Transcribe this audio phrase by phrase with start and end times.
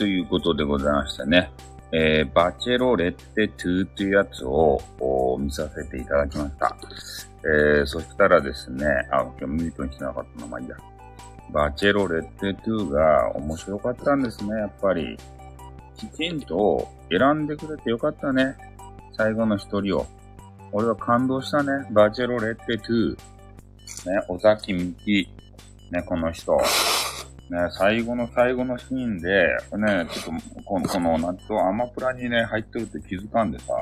[0.00, 1.52] ということでございましてね、
[1.92, 4.80] えー、バチェロレッテ2というやつを
[5.38, 6.74] 見させていただきました。
[7.44, 10.76] えー、そしたらですね、あ、今日ミュートにしなかったの、まあいいや。
[11.52, 15.18] バチェロレッテ2が面白かったんですね、やっぱり。
[15.98, 18.56] きちんと選んでくれてよかったね。
[19.18, 20.06] 最後の一人を。
[20.72, 21.86] 俺は感動したね。
[21.90, 23.16] バチェロレッテ2。
[23.16, 25.28] ね、尾崎美希。
[25.90, 26.58] ね、この人。
[27.50, 33.74] ね、最後の最後のシーンで、ね、ちょっと、この、この、なんと、アマプラにね、入ってるって気づかんでさ、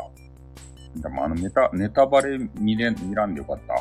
[0.97, 3.75] でもあの、ネタ、ネタバレ見れ、見らんでよかった。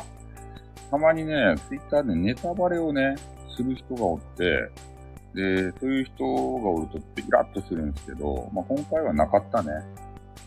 [0.90, 3.16] たまにね、ツイッターでネタバレをね、
[3.56, 4.70] する人がおって、
[5.34, 9.72] で、そういう人がおるとイラッとするんですけど、まあ、今回はなかったね。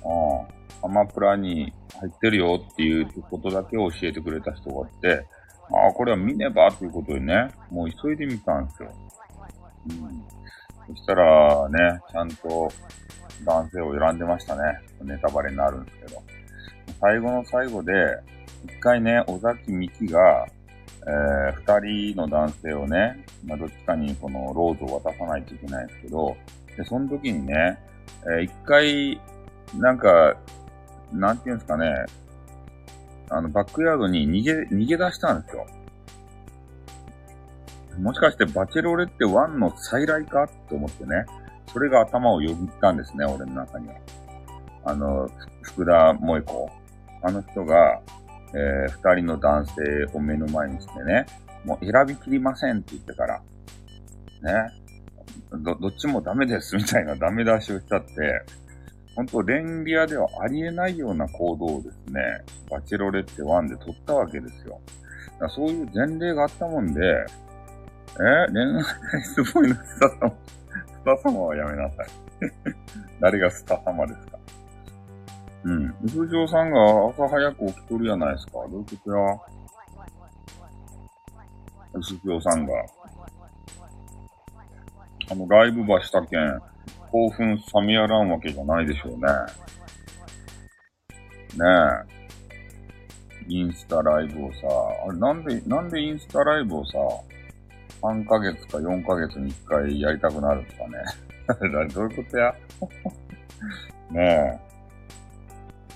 [0.03, 5.25] ああ、アマプラに入ってるよっていうことだけを教えてくれた人がおって、
[5.73, 8.91] ああ、これは見ねばということでね、もう急いで見たんですよ。
[10.87, 12.71] そしたらね、ちゃんと
[13.45, 14.79] 男性を選んでましたね。
[15.01, 16.21] ネタバレになるんですけど。
[16.99, 17.93] 最後の最後で、
[18.65, 20.45] 一回ね、尾崎美希が、
[21.07, 26.37] えー、二人の男性をね、まあ、どっちかにこのローズを渡さないといけないんですけど、
[26.77, 27.79] で、その時にね、
[28.25, 29.19] えー、一回、
[29.75, 30.35] なんか、
[31.11, 32.05] なんていうんですかね、
[33.29, 35.65] あの、バックヤードに逃げ、逃げ出したんですよ。
[38.01, 41.25] もしかしてバチェロレッテ1の再来かって思ってね。
[41.71, 43.95] それが頭をよぎったんですね、俺の中には。
[44.83, 45.29] あの、
[45.61, 46.69] 福田萌子。
[47.23, 48.01] あの人が、
[48.53, 49.73] えー、二人の男性
[50.13, 51.25] を目の前にしてね、
[51.63, 53.41] もう選びきりませんって言ってから、
[54.41, 54.71] ね、
[55.51, 58.13] ど、どっちもダメですみたいなダメ出しをしちゃって、
[59.15, 62.21] 本当レンリアではありえないような行動をですね、
[62.69, 64.81] バチェロレッテ1で取ったわけですよ。
[65.49, 67.01] そういう前例があったもんで、
[68.19, 68.83] え恋愛
[69.23, 70.33] すごいのスタ様。
[70.87, 72.07] スタ様はやめなさい。
[73.21, 74.37] 誰がスタ様ですか？
[75.63, 75.85] うん。
[76.03, 76.79] うふじょうさんが
[77.09, 78.51] 朝早く起きとるやないですか。
[78.53, 79.39] どういうことや？
[81.93, 82.73] うすきょうさんが。
[85.29, 86.61] あの、ライブ場したけん、
[87.11, 89.17] 興奮冷めやらんわけじゃないでしょうね。
[91.57, 91.65] ね
[92.07, 92.21] え。
[93.47, 94.59] インスタライブをさ、
[95.07, 96.97] あれなんで、なんでインスタライブをさ、
[98.01, 101.87] 3ヶ月か4ヶ月に1回やりたくなるんですかね。
[101.93, 102.53] どういうことや？
[104.11, 104.59] ね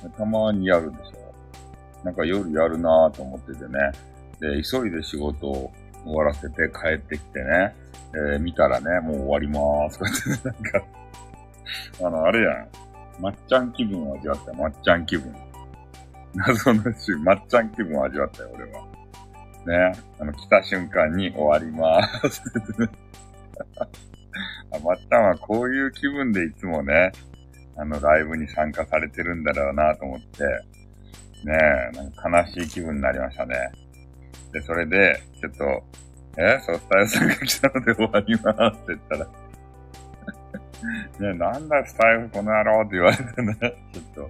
[0.03, 0.09] え。
[0.17, 2.05] たまにやるでしょ。
[2.05, 3.91] なんか夜やるなぁと思っててね。
[4.39, 5.71] で、急いで仕事を
[6.03, 7.75] 終わらせて帰ってきてね。
[8.13, 9.99] えー、見たらね、もう終わりまーす。
[9.99, 10.87] こうやってなんか
[12.03, 12.67] あの、あれやん。
[13.19, 14.57] まっちゃん気分を味わったよ。
[14.57, 15.33] まっちゃん気分。
[16.35, 18.85] 謎の週、まっちゃん気分を味わったよ、俺は。
[19.65, 22.41] ね、あの、来た瞬間に終わります。
[24.71, 27.11] あ、まったんはこういう気分でいつもね、
[27.77, 30.43] あの、ライブに参加されてるんだろうなと思って、
[31.45, 31.53] ね
[31.93, 33.71] え、なんか悲しい気分になりましたね。
[34.51, 35.83] で、それで、ちょっと、
[36.37, 39.27] えそう、スタイルさんが来たので終わりますって言ったら
[41.19, 43.55] ねなんだスタイルこの野郎って言われてね、
[43.93, 44.29] ちょっ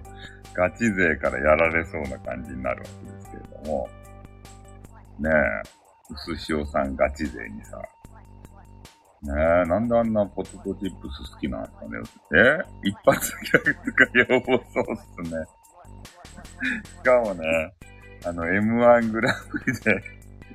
[0.54, 3.88] ガチ勢からやられそうな感じになるわけですけれども、
[5.18, 5.32] ねえ、
[6.12, 7.78] うすしおさんガチ勢にさ、
[9.22, 9.32] ね
[9.64, 11.90] え、なんであんなポテトチップス好きなんですかね。
[12.34, 12.88] え？
[12.88, 15.44] 一発ギャグとか要望そうっすね。
[16.84, 17.74] しかもね、
[18.24, 20.02] あの、M1 グランプリで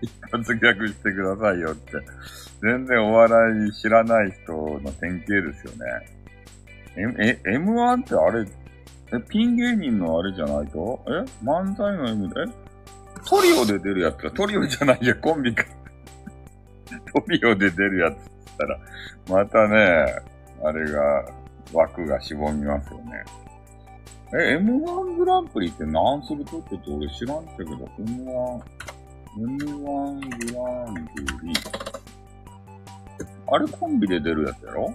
[0.02, 1.94] 一発ギャグしてくださいよって、
[2.62, 5.80] 全然お笑い知らない人の典型ですよね。
[7.20, 8.46] え、え、M1 ってあれ、
[9.14, 11.04] え、ピン芸人のあれじゃないと？
[11.08, 11.10] え？
[11.44, 12.71] 漫才の M で、え？
[13.26, 14.32] トリオで出るやつか。
[14.32, 15.64] トリオじゃないや、コンビか。
[17.14, 18.18] トリオで出るやつっ
[18.58, 18.80] たら、
[19.30, 20.06] またね、
[20.64, 21.26] あれが、
[21.74, 23.24] 枠がしぼみますよね。
[24.34, 28.62] え、M1 グランプリって何するとって俺知らんけど、M1、
[29.38, 31.54] M1 グランプリ。
[33.54, 34.94] あれコンビで出るやつやろ？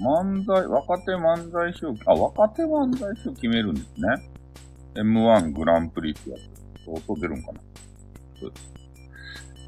[0.00, 4.30] 漫才、若手漫才賞、あ、若手漫才賞決めるんですね。
[4.94, 6.40] M1 グランプリってやつ。
[6.84, 7.60] 相当出るんかな？
[8.40, 8.72] そうです。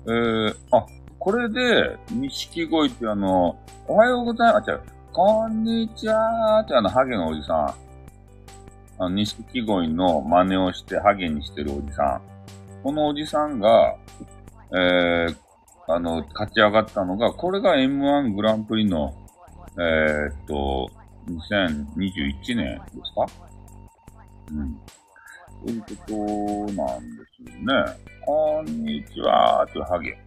[0.04, 0.86] えー、あ、
[1.18, 4.70] これで、錦鯉ってあの、おはようございます。
[4.70, 4.80] あ、違う。
[5.12, 7.56] こんにちはーってあの、ハゲのおじさん。
[8.98, 12.22] あの、錦鯉の真似をしてハゲにしてるおじさん。
[12.82, 13.94] このおじさんが、
[14.72, 15.36] えー、
[15.86, 19.14] あの、勝ち上がったのが、これが M1 グランプリの、
[19.78, 20.90] えー、っと、
[21.28, 23.26] 2021年ですか？
[24.50, 24.80] うん。
[25.64, 27.96] そういうことなんですよね。
[28.24, 30.18] こんにちはーとハゲ。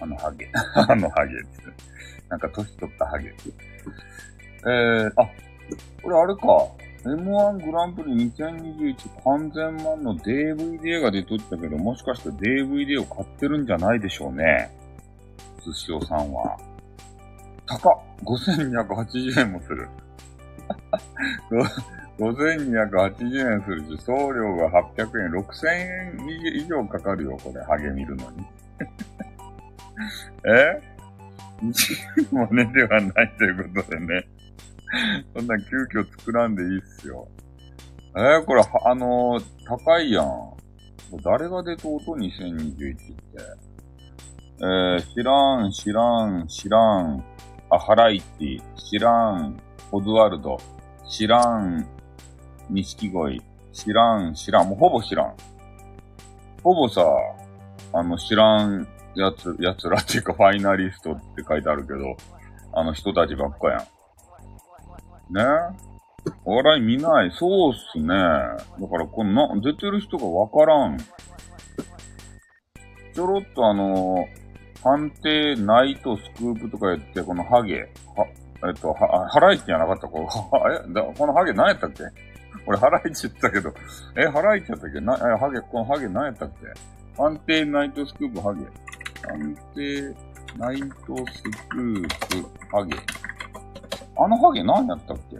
[0.00, 0.50] あのハゲ。
[0.74, 1.62] あのハゲって。
[2.28, 3.52] なんか年取ったハゲです。
[4.66, 5.28] えー、あ、
[6.02, 6.42] これあれか。
[7.04, 14.70] M1 グランプリ2021完全版の DVD が出とったけど、もしかして DVD を買ってるんじゃないでしょうね。
[15.64, 16.58] 寿司おさんは。
[17.66, 17.92] 高っ
[18.24, 19.88] !5280 円もする。
[22.18, 28.46] 5280円するし、送料が800円、6000円以上かかるよ、これ、ハゲ見るのに。
[30.46, 30.94] え？
[31.62, 34.26] 一もねではないということでね。
[35.34, 37.26] そんな急遽作らんでいいっすよ。
[38.16, 40.54] えー、これ、あのー、高いやん。
[41.24, 43.74] 誰が出とうと2021って。
[44.60, 47.24] えー、知らん、知らん、知らん。
[47.70, 49.60] あ、ハライチ、知らん、
[49.90, 50.58] オズワルド、
[51.06, 51.86] 知らん、
[52.70, 53.42] 錦鯉、
[53.72, 55.34] 知らん、知らん、もうほぼ知らん。
[56.62, 57.04] ほぼさ、
[57.92, 62.16] あの、知らんやつ、やつらっていうか、ファイナリストって書いてあるけど、
[62.72, 63.80] あの人たちばっかやん。
[65.34, 65.42] ね？
[66.44, 67.30] お笑い見ない。
[67.32, 68.08] そうっすね。
[68.08, 70.98] だから、このな、出てる人がわからん。
[73.14, 74.26] ちょろっとあの
[74.82, 78.26] 判定ナイトスクープとか言って、このハゲ、は、
[78.66, 80.26] えっと、は、ハライチじゃなかったこ
[80.88, 82.02] えだ、このハゲ何やったっけ？
[82.66, 83.72] 俺ハライチ言ったけど、
[84.16, 85.00] え、ハライチやったっけ？
[85.00, 86.66] な、え、ハゲ、このハゲ何やったっけ？
[87.20, 88.64] 判定ナイトスクープハゲ。
[89.28, 90.14] 判定
[90.58, 90.86] ナイト
[91.32, 92.96] スクープハゲ。
[94.16, 95.36] あのハゲ何やったっけ？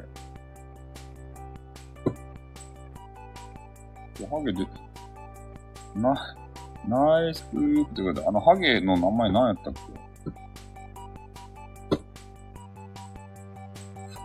[4.26, 4.67] ハゲで、
[5.97, 6.15] な、
[6.87, 10.03] ナイスクープってこと、あのハゲの名前何やったっけ？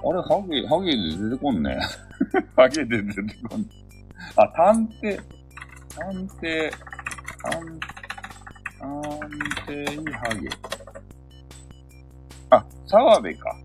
[0.02, 1.78] あれ、ハゲ、ハゲで出てこんね。
[2.56, 3.68] ハゲで出てこんね。
[4.38, 5.22] あ、探偵、
[5.90, 6.72] 探偵、
[7.44, 7.80] 探、
[8.80, 9.02] 探
[9.68, 10.50] 偵ハゲ。
[12.50, 13.58] あ、澤部か。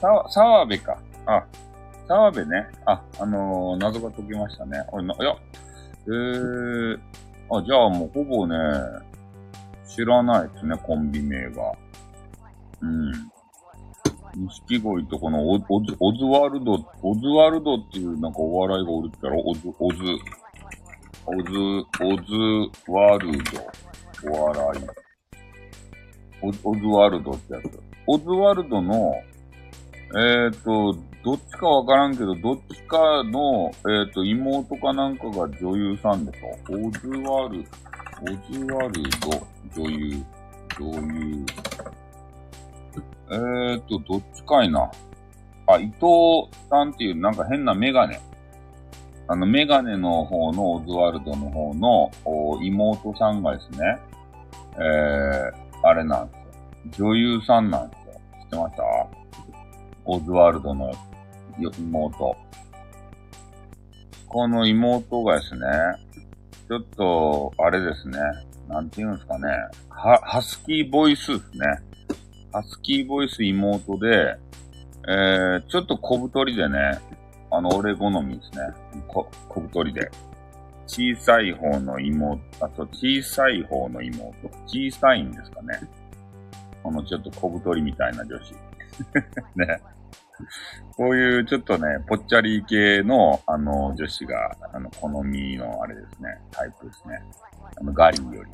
[0.00, 0.98] さ、澤部か。
[1.26, 1.46] あ、
[2.08, 2.66] 澤部ね。
[2.86, 4.84] あ、あのー、謎が解けましたね。
[4.90, 5.36] 俺な、いや、
[6.06, 6.98] えー、
[7.48, 8.56] あ、じゃあもうほぼね、
[9.86, 11.72] 知らないですね、コンビ名が。
[12.80, 13.12] うん。
[14.34, 15.64] 錦鯉とこのオズ、
[16.00, 19.42] オズワルド、オズワルドっていうなんかお笑いがおるってやろ？
[19.44, 20.02] オズ、オズ、
[21.26, 21.52] オズ、
[22.00, 22.32] オズ
[22.90, 24.84] ワルド、お笑い。
[26.40, 27.80] オオズワルドってやつ。
[28.06, 36.48] オズワルドの、えっ、ー、と、どっちかわからんけど、どっちかの、えっ、ー、と、妹かなんかが女優さんでしょ？
[36.72, 40.24] オズワル、オズワルド、女優、
[40.80, 41.46] 女優。
[43.32, 44.90] えーと、どっちかいな。
[45.66, 48.20] あ、伊藤さんっていうなんか変なメガネ。
[49.28, 52.10] あの、メガネの方のオズワルドの方の
[52.62, 53.98] 妹さんがですね、
[54.74, 56.34] えー、あれなんで
[56.92, 57.08] すよ。
[57.12, 58.20] 女優さんなんですよ。
[58.42, 58.82] 知ってました？
[60.04, 60.92] オズワルドの
[61.58, 62.36] 妹。
[64.26, 65.60] この妹がですね、
[66.68, 68.18] ちょっと、あれですね、
[68.68, 69.48] なんて言うんですかね、
[69.88, 71.66] は、ハスキーボイスですね。
[72.52, 74.36] ハスキーボイス妹で、
[75.08, 77.00] えー、ちょっと小太りでね、
[77.50, 79.02] あの、俺好みですね。
[79.08, 80.10] こ、小太りで。
[80.86, 84.48] 小さい方の妹、あと小さい方の妹。
[84.66, 85.80] 小さいんですかね。
[86.82, 88.54] このちょっと小太りみたいな女子。
[89.56, 89.80] ね。
[90.96, 97.22] こういうちょっとね、ぽっちゃり系の、あの、女子が、あの、好みのあれですね、タイプですね。
[97.76, 98.50] あの、ガーリーより。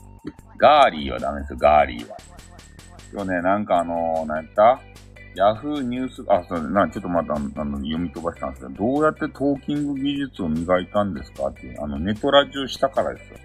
[0.59, 2.17] ガーリーはダメですよ、ガーリーは。
[3.12, 4.81] 今日ね、なんかあの、なんやった？
[5.35, 11.47] ヤフーニュース、あ、そうな、ちょっとまた、あの、読み飛ばしたんですけど、どうやってトーキング技術を磨いたんですか？
[11.47, 13.38] っていう、あの、ネトラジをしたからですよ。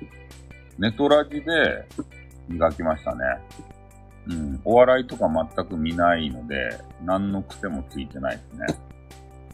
[0.79, 1.85] ネトラジで
[2.49, 3.23] 磨きましたね。
[4.27, 4.61] うん。
[4.65, 6.69] お笑いとか全く見ないので、
[7.03, 8.79] 何の癖もついてないですね。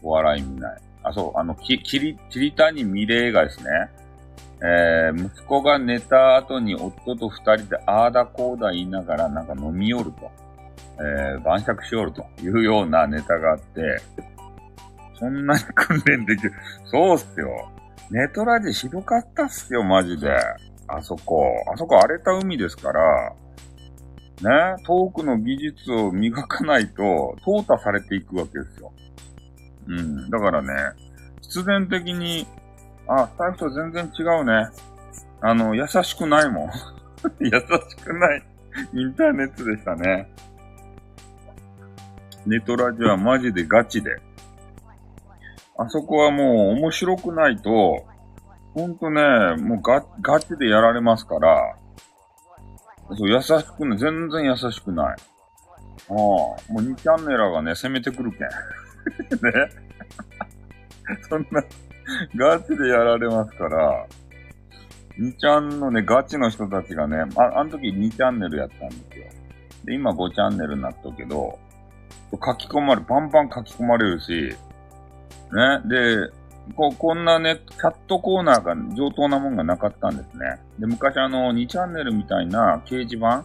[0.02, 0.80] お笑い見ない。
[1.02, 3.70] あ、そう、あの、き、きり、桐谷美玲がですね、
[4.62, 10.30] えー、息子が寝た後に夫と二人であーだこーだ言いながらなんか飲み寄ると、
[10.98, 13.80] えー、晩酌しよるというようなネタがあって、
[15.18, 16.52] そんなに訓練できる。
[16.86, 17.70] そうっすよ。
[18.10, 20.28] ネトラジひどかったっすよ、マジで。
[20.88, 21.44] あそこ。
[21.72, 23.00] あそこ荒れた海ですから、
[24.42, 28.92] ね、トークの技術を磨かないと、淘汰されていくわけですよ。
[29.86, 30.30] うん。
[30.30, 30.68] だからね、
[31.42, 32.46] 必然的に、
[33.12, 34.68] あ、スタイフと全然違うね。
[35.40, 36.70] あの、優しくないもん。
[37.40, 38.42] 優しくない
[38.94, 40.32] インターネットでしたね。
[42.46, 44.16] ネトラジはマジでガチで。
[45.76, 48.06] あそこはもう面白くないと、
[48.74, 49.22] ほんとね、
[49.56, 51.76] もうガガチでやられますから、
[53.16, 53.98] そう、優しくない。
[53.98, 55.16] 全然優しくない。
[55.16, 58.40] ああ、もう2チャンネラーがね、攻めてくるけん。
[59.42, 59.52] ね。
[61.28, 61.60] そんな、
[62.36, 64.06] ガチでやられますから、
[65.18, 69.26] 2ちゃんのね、ガチの人たちがね、あ、あの時2チャンネルやったんですよ。
[69.84, 71.58] で、今5チャンネルになったけど、
[72.32, 74.54] 書き込まれ、バンバン書き込まれるし、
[75.52, 76.30] ね、で、
[76.76, 80.60] ここんなね、チャットコーナーが上等なもんがなかったんですね。
[80.78, 83.44] で、昔あの、2チャンネルみたいな掲示板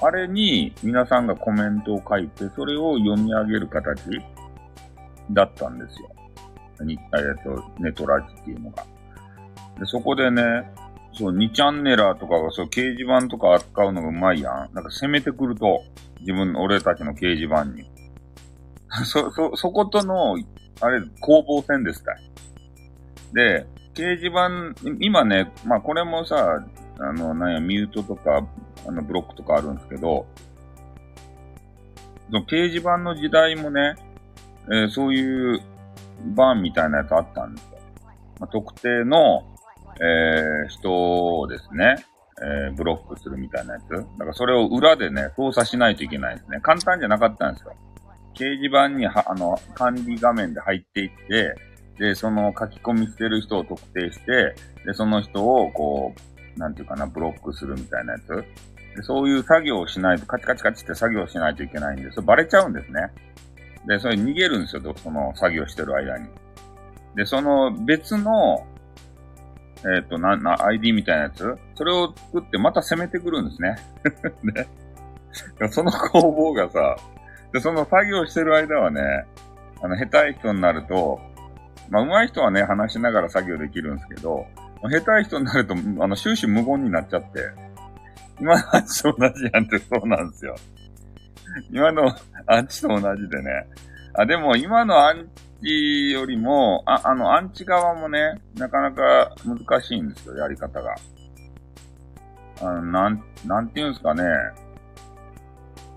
[0.00, 4.00] あれに皆さんがコメントを書いて、それを読み上げる形
[5.30, 6.10] だったんですよ。
[6.84, 8.84] に、えっと、ネトラジっていうのが。
[9.78, 10.42] で、そこでね、
[11.12, 14.74] そう、2チャンネラーとかがそう、掲示板とか扱うのがうまいやん。
[14.74, 15.82] なんか攻めてくると、
[16.20, 17.90] 自分、俺たちの掲示板に。
[19.04, 20.36] そ、そ、そことの、
[20.80, 22.14] あれ、攻防戦ですか。
[23.32, 26.62] で、掲示板、今ね、まあこれもさ、
[26.98, 28.46] あの、なんや、ミュートとか、
[28.86, 30.26] あの、ブロックとかあるんですけど、
[32.30, 33.94] その掲示板の時代もね、
[34.68, 35.60] えー、そういう
[36.34, 37.78] バンみたいなやつあったんですよ。
[38.40, 39.44] まあ、特定の、
[40.00, 41.96] えー、人をですね、
[42.42, 43.88] えー、ブロックするみたいなやつ。
[43.90, 46.60] だからそれを裏でね、操作しないといけないですね。
[46.60, 47.74] 簡単じゃなかったんですよ。
[48.34, 51.54] 掲示板には、あの、管理画面で入っていって、
[51.98, 54.54] で、その書き込みしてる人を特定して、
[54.84, 56.14] で、その人を、こ
[56.56, 58.44] う、なんていうかな、ブロックするみたいなやつ。
[58.96, 63.10] でそういう作業をしないと、カチカチカチって作業しないといけないんで、それバレちゃうんですね。
[63.86, 66.28] で、それ逃げるんですよ、その作業してる間に。
[67.14, 68.66] で、その別の、
[69.78, 73.76] えっ、ー、と、な、な、ID みたいなやつそれを作ってまた攻めてくるんですね。
[74.42, 74.68] ね。
[75.70, 76.96] その攻防がさ、
[77.52, 79.00] で、その作業してる間はね、
[79.82, 81.20] あの、下手い人になると、
[81.90, 84.46] まあ、上手い人はね、話しながら作業できるんですけど、
[84.82, 87.50] 下手い人になると、あの、終始無言になっちゃって、
[88.40, 90.56] 今のアンチと同じやんってそうなんですよ。
[91.70, 92.14] 今の
[92.46, 93.66] アンチと同じでね。
[94.14, 95.28] あ、でも今のアン
[95.62, 100.94] チよりも、あ、あの、アンチ側もね、なかなか難しいんですよ、やり方が。
[102.60, 104.22] あの、なん、なんて言うんですかね。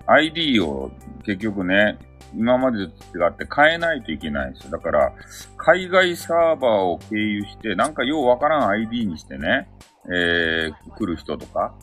[0.06, 0.90] ID を
[1.24, 1.98] 結局ね、
[2.34, 4.72] 今までと違って変えないといけないんですよ。
[4.72, 5.12] だから、
[5.56, 9.68] 海外サーバーを経由して、なんかようわからん ID にしてね、
[10.06, 11.74] えー、来る人とか、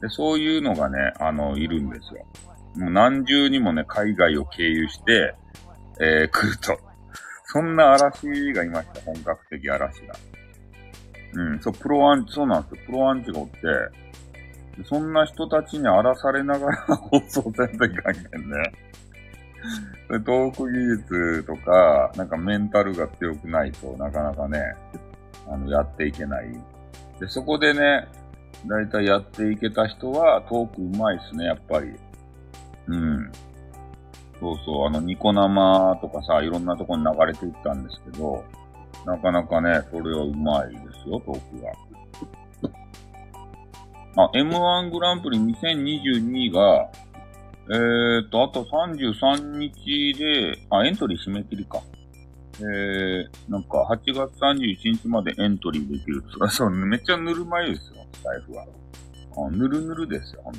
[0.00, 2.26] で、そういうのがね、あの、いるんですよ。
[2.76, 5.34] もう何重にもね、海外を経由して、
[6.00, 6.78] えー、来ると。
[7.46, 10.14] そんな嵐がいました、本格的嵐が。
[11.34, 12.86] うん、そう、プロアンチ、そうなんですよ。
[12.86, 13.58] プロアンチがおって、
[14.84, 18.72] そんな人たちに荒らされながら 放送せんといかんけんね。
[20.08, 24.60] トーク技術とか、なんかメンタルが強くないとなかなかね、
[25.48, 26.52] あの、やっていけない。
[27.20, 28.08] で、そこでね、
[28.66, 31.94] だいたいやっていけた人はトークうまいっすね、やっぱり。
[32.88, 33.32] うん。
[34.40, 38.44] そうそう、あの、ニコ生とかさ、いろんなとこに流れていったんですけど、
[39.06, 41.72] なかなかね、それはうまいですよ、トークが。
[44.16, 46.88] あ、M1 グランプリ2022が、
[47.66, 51.80] えーと、あと33日で、あ、エントリー締め切りか。
[52.60, 56.22] えー、なんか8月31日までエントリーできる。
[56.50, 58.66] そう、めっちゃぬるま湯ですよ、スタイフは。
[59.46, 60.58] あぬるぬるですよ、ほんと。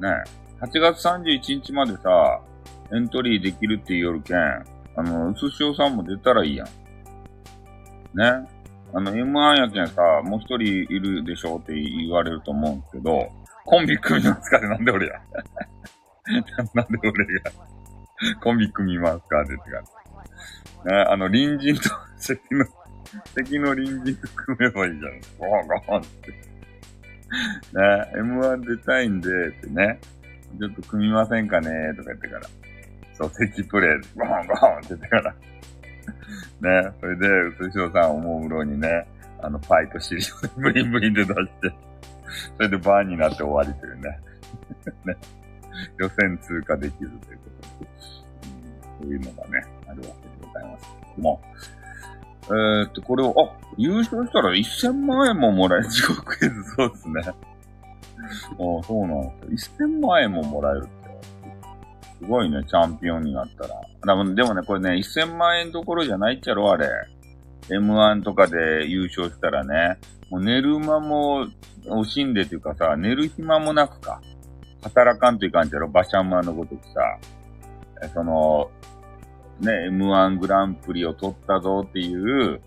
[0.00, 0.45] ねえ。
[0.60, 2.40] 8月31日までさ、
[2.92, 6.66] エントリーできるって言うよるけん、あの、うすしおさんも出たらいいやん。
[8.16, 8.48] ね。
[8.94, 13.28] あの、M1 やけんさ、もう一人いるでしょって言われると思うんですけど、
[13.66, 15.20] コンビ組みますかってなんで俺や。
[16.74, 17.50] なんで俺が
[18.42, 20.90] コンビ組みますかって言って。
[20.90, 21.90] ね、あの、隣人と、
[22.26, 22.64] 敵の、
[23.34, 25.20] 敵の隣人と組めばいいじゃん。
[25.38, 26.30] ゴーゴーって。
[26.30, 26.38] ね、
[28.14, 29.98] M1 出たいんで、ってね。
[30.58, 31.68] ちょっと組みませんかね？
[31.96, 32.48] とか言ってから。
[33.14, 35.34] そう、敵プレイ、ゴーゴーって言ってから。
[36.60, 39.06] ね、それで、うつしおさんおもむろにね、
[39.42, 40.24] あの、パイと尻を
[40.56, 41.74] ブリンブリンで出して、
[42.56, 44.18] それでバーになって終わりというね。
[45.04, 45.16] ね。
[45.98, 47.44] 予選通過できるというこ
[47.78, 47.90] とで、
[49.04, 51.42] うん、そういうのがね、あるわけでございますけども。
[52.44, 55.88] えー、っと、これを、あ、優勝したら1000万円ももらえる。
[55.88, 57.22] 地獄クイズ、そうですね。
[58.18, 59.86] ああそうなんですよ。
[59.88, 60.96] 1000万円ももらえるって。
[62.18, 63.74] すごいね、チャンピオンになったら。
[64.06, 66.88] 多分でもね、これね、1000万円どころじゃないっちゃろ、あれ。
[67.68, 69.98] M1 とかで優勝したらね、
[70.30, 71.46] もう寝る間も
[71.84, 74.20] 惜しんでというかさ、寝る暇もなくか。
[74.82, 77.18] 働かんといかんちゃろ、バシャンマンのごとくさ。
[78.14, 78.70] その、
[79.60, 82.60] ね、M1 グランプリを取ったぞっていう、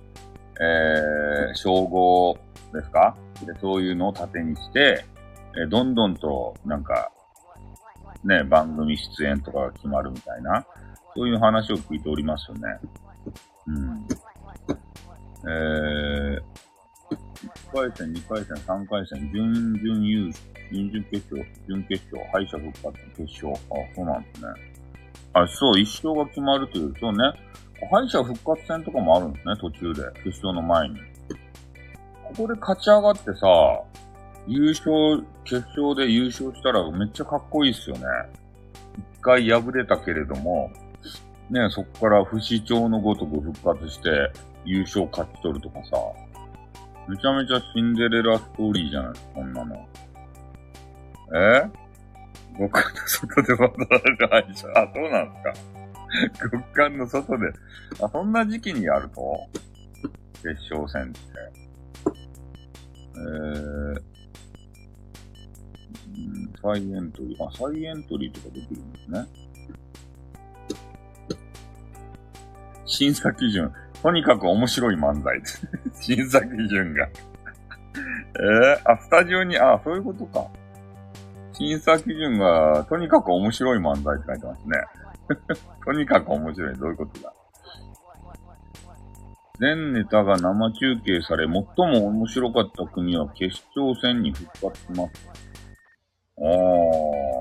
[0.60, 2.38] えー、称号
[2.74, 3.16] ですか？
[3.46, 5.06] でそういうのを盾にして、
[5.62, 7.12] えどんどんと、なんか、
[8.24, 10.66] ね、番組出演とかが決まるみたいな、
[11.16, 12.80] そういう話を聞いておりますよね。
[13.68, 14.08] うん。
[15.42, 16.42] えー、
[17.10, 23.54] 1回戦、2回戦、3回戦、準々優勝、準々決勝、準決勝、敗者復活、決勝。
[23.54, 24.48] あ、そうなんですね。
[25.34, 27.18] あ、そう、一勝が決まるという、そうね。
[27.90, 30.04] 敗者復活戦とかもあるんですね、途中で。
[30.24, 30.96] 決勝の前に。
[32.36, 33.48] ここで勝ち上がってさ、
[34.48, 38.06] 優勝、決勝で優勝したらめっちゃかっこいいっすよね。
[39.18, 40.72] 一回敗れたけれども、
[41.50, 44.32] ね、そこから不死鳥のごとく復活して
[44.66, 45.98] 優勝勝ち取るとかさ、
[47.08, 49.88] めちゃめちゃシンデレラストーリーじゃないですか、こんなの。
[51.36, 51.70] え？
[52.58, 54.68] 極寒の外で渡られる敗者。
[54.76, 56.50] あ、そうなんですか。
[56.52, 57.48] 極寒の外で。
[58.02, 59.48] あ、そんな時期にやると？
[60.44, 61.20] 決勝戦って。
[63.16, 64.02] えー、
[66.62, 67.44] 再エントリー。
[67.44, 69.26] あ、再エントリーとかできるんですね。
[72.86, 73.72] 審査基準。
[74.02, 75.42] とにかく面白い漫才。
[76.02, 77.08] 審査基準が
[78.40, 80.48] えー、あ、スタジオに、あ、そういうことか。
[81.54, 84.78] 審査基準が、とにかく面白い漫才って書いてますね。
[85.86, 86.76] とにかく面白い。
[86.76, 87.34] どういうことだ
[89.60, 95.49] 全ネタが生中継され、最も面白かった国は決勝戦に復活します。
[96.42, 97.40] ああ。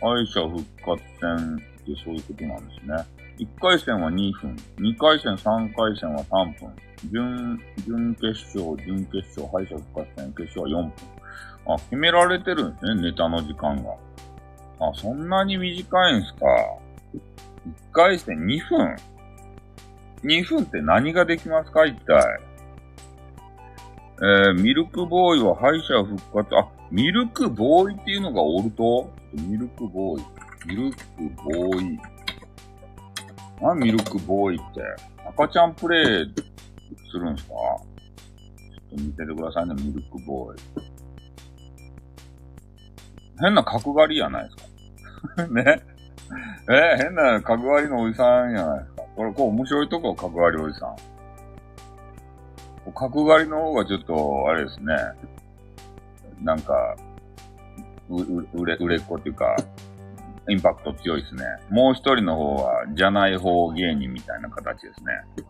[0.00, 3.24] 敗者復活戦ってそういうことなんですね。
[3.38, 6.72] 1回戦は2分、2回戦、3回戦は3分、
[7.10, 10.92] 準、準決勝、準決勝、敗者復活戦、決勝は4分。
[11.74, 13.92] あ、決められてるんですね、ネタの時間が。
[14.80, 16.46] あ、そんなに短いんすか。
[17.66, 18.96] 1回戦2分
[20.22, 22.40] ?2 分って何ができますか一体。
[24.16, 29.10] えー、ミルクボーイは敗者復活、あ、ミルクボーイっていうのがおると？
[29.32, 30.24] ミルクボーイ。
[30.66, 30.96] ミルク
[31.44, 31.98] ボーイ。
[33.60, 34.82] 何ミルクボーイって？
[35.28, 36.34] 赤ちゃんプレイ
[37.10, 37.50] するんすか？
[37.50, 40.60] ちょっと見ててくださいね、ミルクボーイ。
[43.40, 44.56] 変な角刈りやないです
[45.36, 45.46] か。
[45.52, 45.82] ね。
[46.70, 49.02] えー、変な角刈りのおじさんやないですか。
[49.16, 50.94] これ、こう面白いとこ、角刈りおじさん。
[52.92, 54.94] 角刈りの方がちょっと、あれですね。
[56.42, 56.96] なんか、
[58.08, 59.56] う、う、売れ、売れっ子っていうか、
[60.48, 61.44] インパクト強いですね。
[61.70, 65.44] もう一人の方は、じゃない方芸人みたいな形ですね。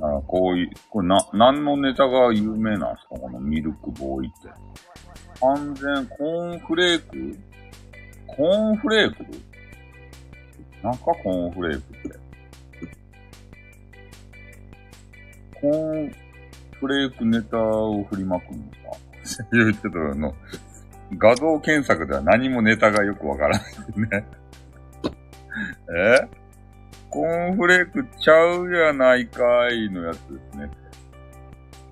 [0.00, 3.16] あこういう、これな、何のネタが有名なんですか？
[3.20, 4.48] このミルクボーイって。
[5.40, 7.38] 完全、コーンフレーク？
[8.26, 9.24] コーンフレーク？
[10.82, 12.21] なんかコーンフレークって。
[15.62, 16.12] コーン
[16.80, 18.76] フレークネタを振りまくんで
[19.24, 20.34] すかいうちょっとあの、
[21.16, 24.26] 画像検索では何もネタがよくわからないですね
[25.96, 26.42] え？
[27.10, 30.70] コーンフレークちゃうやないかいのやつですね。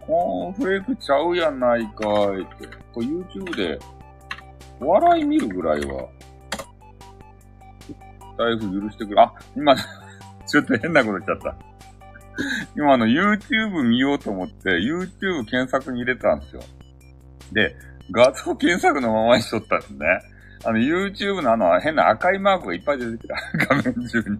[0.00, 2.76] コーンフレークちゃうやないかいって。
[2.92, 3.78] これ YouTube で、
[4.80, 6.08] 笑い見るぐらいは、
[8.38, 9.22] 財布許してくれ。
[9.22, 9.76] あ、今、
[10.46, 11.69] ちょっと変なこと言っちゃった。
[12.76, 16.62] 今あの YouTube 見ようと思って YouTube 検索に入れたんですよ。
[17.52, 17.76] で、
[18.10, 20.06] 画像検索のままにしとったんですね。
[20.64, 23.34] あの YouTube のあの変な赤いマークがいっぱい出てきた。
[23.74, 24.38] 画面中に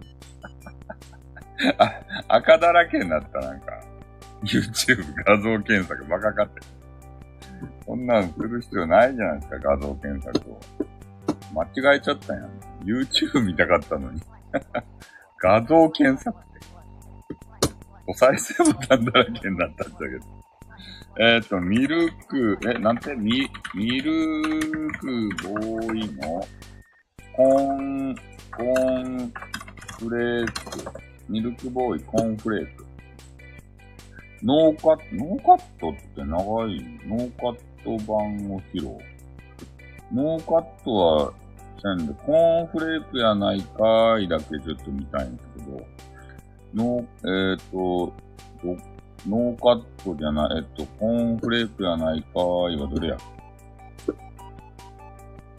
[1.77, 1.91] あ。
[2.27, 3.79] 赤だらけになったなんか。
[4.43, 6.61] YouTube 画像検索バカかって。
[7.85, 10.59] こんなんする必要ないじゃないですか、画像検索を。
[11.53, 12.49] 間違えちゃったやん。
[12.83, 14.21] YouTube 見たかったのに
[15.41, 16.59] 画像検索って
[18.11, 20.25] お再生ボタンだらけになったんだけど。
[21.19, 23.15] えっ、ー、と、ミルク、え、なんて？
[23.15, 24.11] ミ、ミル
[24.99, 26.45] クボーイの
[27.35, 29.33] コーン、コーン
[29.99, 30.53] フレーク。
[31.29, 32.85] ミルクボーイコーンフレーク。
[34.43, 38.97] ノーカット、ノーカットって長いノーカット版を披露。
[40.13, 41.33] ノーカットは
[41.81, 45.85] せんで、コーンフレークやないかーいだけちょっと見たいんですけど、
[46.73, 48.13] ノー、えっ、ー、と、
[49.27, 53.17] ノーカットじゃない、えっと、コーンフレークやないかーいはどれや？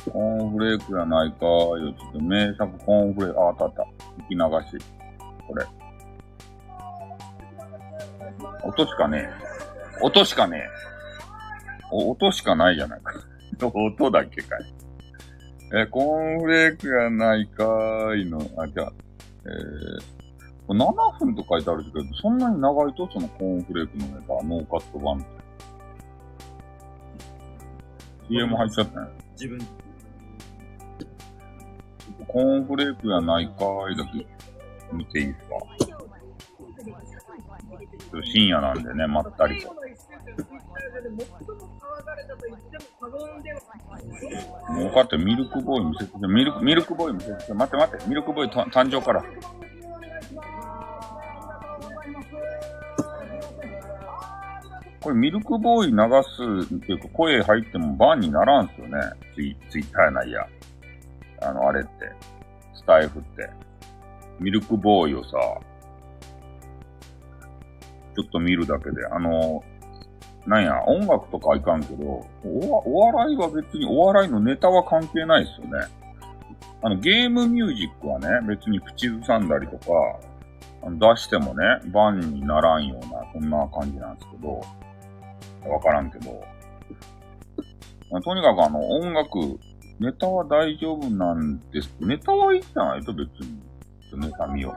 [0.05, 3.87] コーンフレークやないかーいはちょっと名作コーンフレーク、あ、あったあった。
[4.25, 4.40] 吹き流
[4.79, 4.85] し。
[5.46, 5.66] これ。
[8.64, 9.31] 音しかねえ。
[10.03, 10.68] 音しかねえ。
[11.92, 13.12] お音しかないじゃないか。
[13.66, 14.75] 音だけかい。
[15.75, 18.92] え、コーンフレークやないかーいの、あ、じゃあ、
[19.44, 20.22] えー、
[20.68, 25.27] 7分と書いてあるけど、そんなに長いとそのコーンフレークのネタ、ノーカット版って。
[28.29, 29.09] CM 入っちゃったね。
[29.33, 29.59] 自分。
[32.29, 34.27] コーンフレークやないかーいだけ
[34.92, 35.57] 見ていいですか？
[38.25, 39.68] 深夜なんでね、まったりと。
[39.68, 39.75] も
[44.70, 49.25] う分かってミルクボーイ見せて、ミルク、ミルクボーイ見せて、待って待って、ミルクボーイた誕生から。
[55.03, 58.99] これミルクボーイ流すっていうか声入ってもバンにならんすよね。
[59.35, 60.47] ツイツイッターやないや。
[61.43, 61.91] あの、あれって。
[62.75, 63.51] スタイフって。
[64.38, 65.31] ミルクボーイをさ、
[68.15, 69.65] ちょっと見るだけで、あの、
[70.47, 75.87] なんや、音楽とかはいかんけど、おお笑いは別に、お笑いのネタは関係ないですよね。
[76.83, 79.87] あの、ゲームミュージックはね、別に口ずさんだりとか、
[80.85, 84.61] 出してもね、バンにならんような、そんな感じなんですけど、
[85.68, 86.42] わからんけど、
[88.20, 89.59] とにかくあの、音楽、
[89.98, 91.94] ネタは大丈夫なんです。
[92.01, 93.62] ネタはいいんじゃないと別に。
[94.14, 94.75] ネタ見よ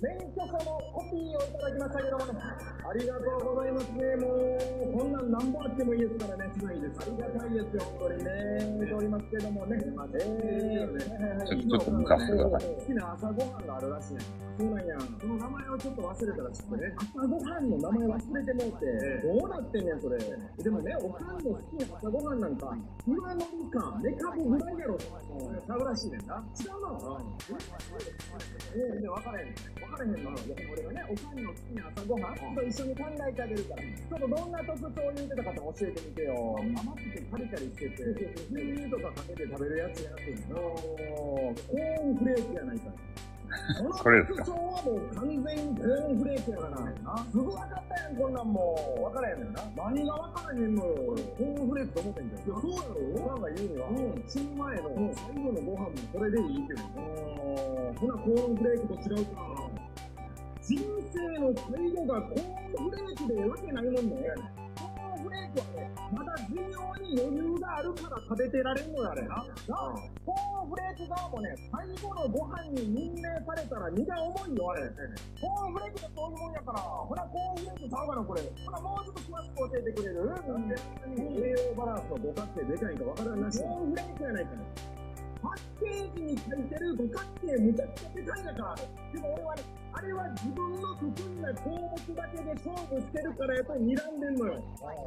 [0.00, 4.16] 免許証のコピーをいただきましたけどもね、ありがとうございますね。
[4.16, 7.00] もう、こんなん何本あってもいいですからね、すごいです。
[7.00, 8.80] ありがたいですよ、本当にね。
[8.80, 9.76] 見ておりますけどもね。
[9.92, 12.48] まあ、えー、ちょっと昔が。
[12.48, 14.20] 好きな朝ごはんがあるらしいね。
[14.56, 14.96] そうなんや。
[15.20, 18.88] その名前をちょっと忘れたらちょっとね、朝ごはんの名前忘れてもうて、
[19.20, 20.16] どうなってんねん、それ。
[20.16, 22.72] でもね、おかんの好きな朝ごはんなんか、
[23.06, 24.96] 今のみかん、メカブぐらいやろ。
[24.96, 26.42] ちゃうらしいねんな。
[26.58, 27.20] 違うの
[28.74, 29.54] えー、分からへん。
[29.54, 30.30] 分からへんの。
[30.72, 36.56] 俺がね、おかんの好きな朝ごはんと一緒に考えてあげるから、ちょっとどんな特徴を言うてたか教えてみてよ。
[36.60, 40.56] 甘くてカリカリしてて、牛乳とかかけて食べるやつやってんの。
[40.56, 42.92] コーンフレークやないか。
[44.00, 44.44] これですか？
[44.44, 46.86] 特徴はもう完全にコーンフレークやから
[47.32, 49.00] すぐ分かったやん、こんなんもう。
[49.10, 49.64] 分からへんねんな。
[49.74, 50.94] 何が分からへんのよ。
[50.94, 52.60] コーンフレークと思ってんじゃん。
[52.62, 52.94] そうやろ？
[53.24, 56.94] おかんが言うには、うん、死ぬ前の最後のご飯もこれでいいって言うの。
[57.98, 59.79] ほな、コーンフレークと違うかな。
[60.70, 60.78] 人
[61.10, 64.22] 生の最後がコーンフレークでわけないもんね。
[64.78, 66.62] コーンフレークはね、まだ寿命
[67.10, 69.28] に余裕があるから食べてられんのやれな。
[69.34, 69.42] な
[70.24, 74.82] コーンフレーク側もね、最後のご飯に任命されたら荷が重いよ、あれ。
[75.42, 78.42] コーンフレークってそういうもんやから、ほら、コーンフレークちゃうかな、これ。
[78.64, 80.22] ほら、もうちょっと詳しく教えてくれる？
[81.34, 83.58] 栄養バランスの五角形でかいかわからんなし。
[83.58, 84.62] コーンフレークやないかね。
[85.42, 88.74] パッケージに書いてる五角形むちゃくちゃでかいんだから。
[88.76, 94.62] でも俺はね、あれは自分の得意な項目だけで勝負してるからやっぱり睨んでんのよ。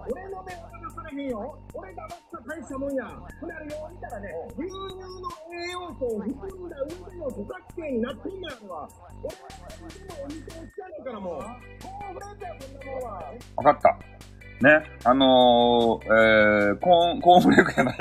[0.09, 1.57] 俺の目は流されへんよ。
[1.73, 3.05] 俺がばっか大したもんや。
[3.39, 8.89] これあれよう見たらね、牛乳の栄養素を含んだ上での五角形になってんだよ、は。
[9.23, 9.49] 俺は
[9.93, 11.39] でもお店をしちゃうからもう。
[11.39, 13.33] コーンフレークや、こんなもんは。
[13.57, 14.13] わかった。
[14.61, 14.69] ね、
[15.03, 17.97] あのー、えー、コーン、コーンフレークやない。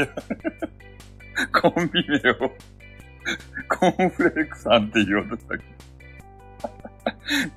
[1.52, 2.50] コンビ名を、
[3.68, 5.64] コーンフレークさんって言おうとしたっけ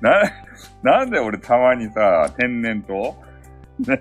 [0.00, 0.22] な、
[0.82, 3.16] なんで俺たまにさ、天然と？
[3.80, 3.98] ね。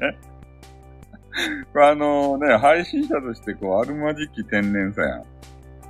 [1.76, 5.24] あのね、配信者としてこう、あるまじき天然さやん。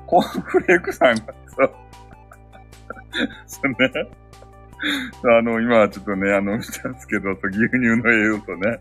[0.08, 1.34] コーンフレークさんがさ、
[3.46, 3.78] そ うね。
[5.24, 8.80] あの、今はちょっとね、あの、見たんですけど、牛乳の栄養素ね。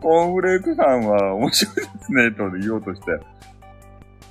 [0.00, 3.12] コーンフレークさんは面白いですね、と言おうとして。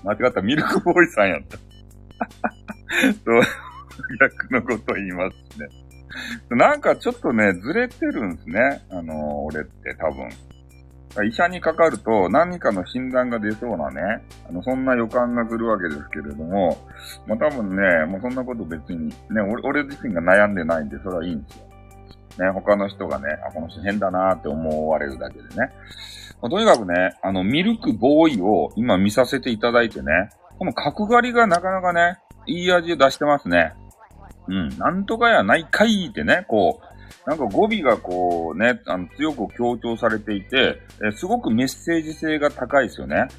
[0.03, 1.57] 間違った、ミルクボーイさんやった。
[3.25, 3.41] そう、
[4.19, 5.67] 逆のこと言いますね。
[6.49, 8.85] なんかちょっとね、ずれてるんですね。
[8.91, 10.29] あの、俺って多分。
[11.27, 14.01] 医者にかかると何かの診断が出そうなね、
[14.49, 16.75] あの、そんな予感がするわけですけれども、
[17.27, 22.45] まあ多分ね、もうそんなこと別に、ね、俺俺自身が悩んでないんで、それはいいんですよ。
[22.45, 25.71] ね、他の人がね、あ、この人変だなーって思われるだけでね。
[26.43, 30.29] まあ、とにかくね、あの、ミルクボーイを今見させていただいてね、
[30.59, 33.73] この角刈りがなかなかね、いい味を出してますね。
[34.49, 36.81] うん、なんとかやないかいってね、こ
[37.25, 43.29] う、なんか語尾がこうね、あの強く強調されていて、えすごくメッセージ性が高いですよね。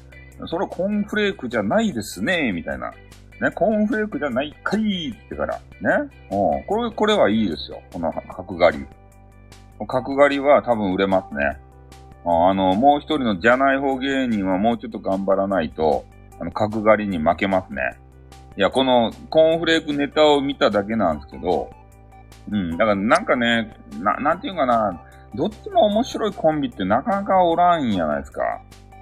[0.47, 2.89] それコーンフレークじゃないですね、みたいな。
[2.89, 5.59] ね、コーンフレークじゃないかいってから。
[5.79, 6.09] ね。
[6.31, 6.63] うん。
[6.65, 7.79] これ、これはいいですよ。
[7.93, 8.85] この角刈り。
[9.87, 11.64] 角刈りは多分売れますね。
[12.25, 16.05] あの、もう一人のじゃない方芸人はもうちょっと頑張らないと、
[16.39, 17.81] あの、角刈りに負けますね。
[18.57, 21.69] いや、このコーンフレークネタを見ただけなんですけど、
[22.51, 22.71] うん。
[22.71, 25.01] だからなんかね、な、なんていうかな、
[25.35, 28.41] どっちも面白いコンビってなかなかおらんじゃないですか。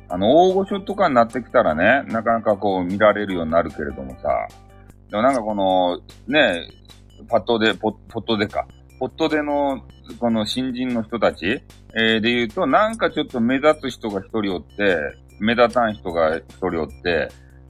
[0.10, 4.48] あの、大御所とかになってきたらね、なかなかこう見られるようになるけれどもさ。
[5.10, 6.68] でもなんかこの、ね、
[7.30, 8.68] パットで、ポットでか。
[9.00, 9.82] ホットでの、
[10.20, 11.62] この新人の人たち、
[11.96, 14.98] えー、で言うと、なんかちょっと目立つ人が一人おって、
[15.40, 17.30] 目立たん人が一人おって、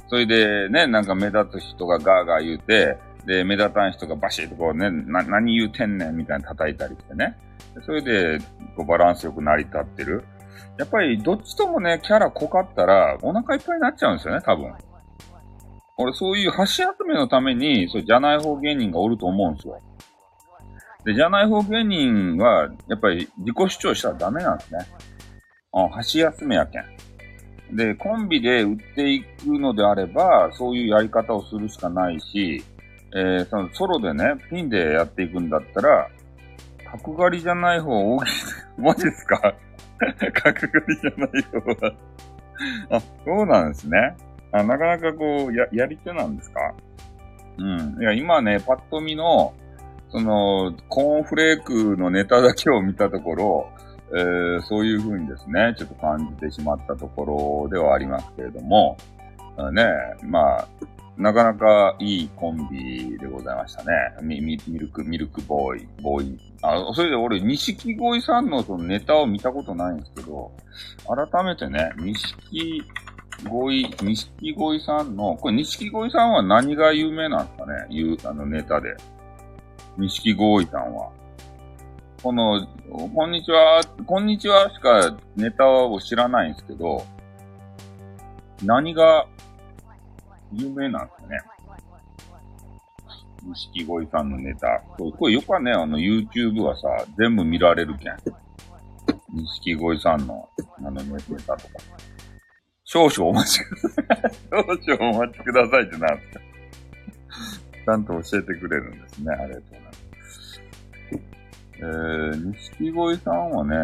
[0.10, 7.38] それでね、なんか目立つ人がガーガー言うて、で、目立たん人がバシッとこうね、な、何言うてんねんみたいに叩いたりしてね。
[7.86, 8.40] それで、
[8.76, 10.24] こうバランスよく成り立ってる。
[10.78, 14.74] やっぱり、どっちともね、キャラ濃かったら、お腹いっぱいになっちゃうんですよね、多分。
[15.98, 19.80] 俺、そういう橋集めのために、そう、じゃない方芸人がおると思うんですよ。
[21.06, 24.80] で、じゃない方芸人は、やっぱり自己主張したらダメなんですね。
[25.74, 27.76] あ、橋休めやけん。
[27.76, 32.64] で、コンビで売っていくのであれば、そういうやり方をするしかないし、
[33.16, 36.08] えー、そのソロでね、ピンでやっていくんだったら、
[37.04, 38.34] 角刈りじゃない方大きい、
[38.78, 39.40] マジですか？
[40.34, 41.94] 角刈りじゃない方は
[42.92, 44.16] あ、そうなんですね。
[44.52, 46.60] あなかなかこう、や、やり手なんですか？
[47.58, 47.98] うん。
[48.00, 49.54] いや、今ね、パッと見の、
[50.14, 53.70] その、コーンフレークのネタだけを見たところ、
[54.16, 58.96] えー、そういう風にですね、ちょっと感じてしまったところではありますけれども、
[59.74, 59.88] ね、
[60.24, 60.68] まあ、
[61.18, 63.92] なかなかいいコンビでございましたね。
[64.22, 66.40] ミミミルク、ミルクボーイ、ボーイ。
[66.62, 70.52] あ、それで俺、錦鯉さんのそのネタを見たことないんですけど、
[71.32, 72.84] 改めてね、錦
[73.50, 77.88] 鯉、錦鯉さんの、これ錦鯉さんは何が有名なんですかね？
[77.90, 78.96] いう、あのネタで。
[79.98, 81.12] 錦鯉さんは。
[82.22, 82.66] この、
[83.14, 87.06] こんにちは、こんにちはしかネタを知らないんですけど、
[88.64, 89.28] 何が
[90.54, 91.40] 有名なんですかね。
[93.44, 94.82] 錦鯉さんのネタ。
[94.98, 98.18] これよくはね、あの YouTube はさ、全部見られるけん。
[99.34, 101.74] 錦鯉さんの、あのネタとか。
[102.86, 104.34] 少々お待ちください。
[104.86, 106.53] 少々お待ちくださいってなんですか
[107.86, 109.34] ちゃんと教えてくれるんですね。
[109.34, 110.62] ありがとうございます。
[111.76, 113.76] えー、錦鯉さんはね、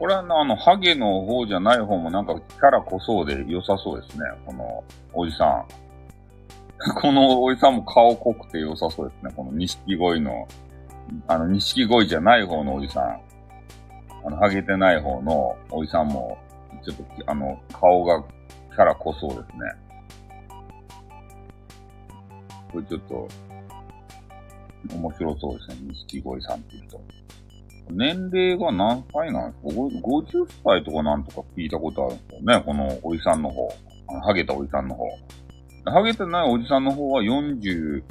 [0.00, 4.24] これはあの、ハゲの方じゃない方もなんかキャラ濃そうで良さそうですね。
[4.46, 5.66] この、おじさん。
[7.02, 9.32] このおじさんも顔濃くて良さそうですね。
[9.36, 10.48] この錦鯉の、
[11.26, 13.20] あの、錦鯉じゃない方のおじさん。
[14.24, 16.38] あの、ハゲてない方のおじさんも、
[16.82, 19.89] ちょっと、あの、顔がキャラ濃そうですね。
[22.72, 23.28] これちょっと、
[24.94, 25.88] 面白そうですね。
[25.88, 27.00] 錦鯉さんって言うと。
[27.90, 32.62] 年齢が何歳なんですか ?50 歳とかなんとか聞いたことあるんですよね。
[32.64, 33.68] このおじさんの方。
[34.08, 35.06] あのハゲたおじさんの方。
[35.86, 38.02] ハゲてないおじさんの方は40、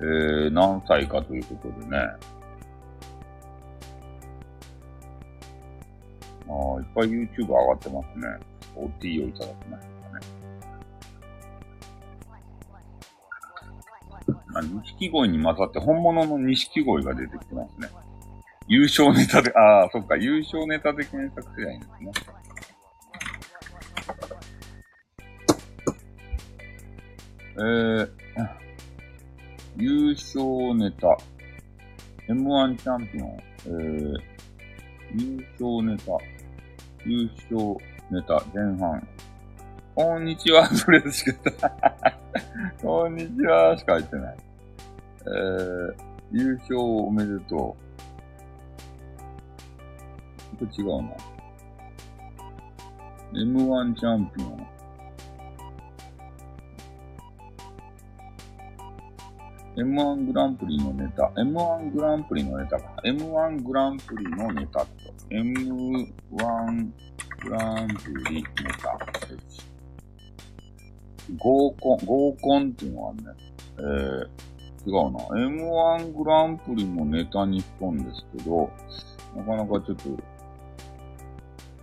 [0.00, 1.98] えー、何歳かということでね。
[6.48, 8.26] ああ、いっぱい YouTube 上がってますね。
[8.74, 9.86] お T をいただきまし
[14.62, 17.88] 錦鯉に混ざって本物の錦鯉が出てきてますね。
[18.68, 22.42] 優勝ネタで、ああ、そっか、優勝ネタで検索すればいいんですね。
[27.54, 28.08] えー、
[29.76, 31.18] 優勝ネタ。
[32.28, 33.42] M1 チャンピオン。
[33.66, 34.16] えー、
[35.14, 36.12] 優勝ネタ。
[37.04, 37.76] 優勝
[38.10, 39.08] ネタ、前半。
[39.94, 41.70] こんにちは、それしか、
[42.80, 44.36] こんにちは、しか言ってない。
[45.26, 45.94] えー、
[46.32, 47.76] 優勝おめでと
[50.60, 50.66] う。
[50.66, 51.10] と違うな。
[53.32, 54.66] M1 チャンピオン。
[59.74, 61.32] M1 グランプリのネタ。
[61.36, 62.94] M1 グランプリのネタか。
[63.04, 64.86] M1 グランプリのネタと。
[65.30, 68.42] M1 グランプリネ
[68.82, 68.98] タ。
[71.38, 73.22] 合コン、合コンっていうのはね、
[73.78, 74.28] えー、
[74.84, 75.18] 違うな。
[75.28, 78.70] M1 グランプリもネタにしとんですけど、
[79.36, 80.10] なかなかちょっと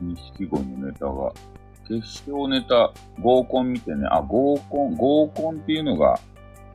[0.02, 1.34] 錦鯉のネタが。
[1.88, 4.08] 決勝ネタ、合コン見てね。
[4.12, 6.20] あ、合コン、合コンっていうのが、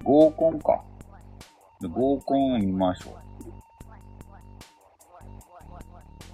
[0.03, 0.83] 合コンか。
[1.81, 3.15] で合コンを見ましょう。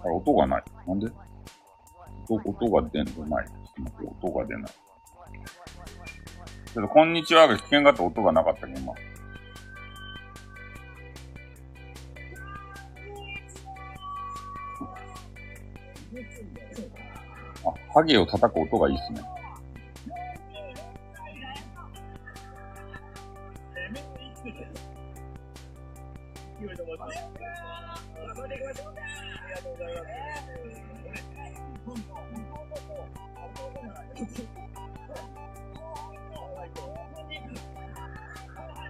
[0.03, 0.64] あれ、音がない。
[0.87, 1.09] なんで？
[2.29, 3.26] 音音が出んの？
[3.26, 3.46] ない。
[4.22, 4.70] 音が出ない。
[6.72, 8.94] ちょっと、こんにちはが危険があった音がなかったけど、今。
[17.92, 19.20] ハゲを叩く音がいいっすね。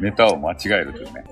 [0.00, 1.29] ネタを間違えるというね。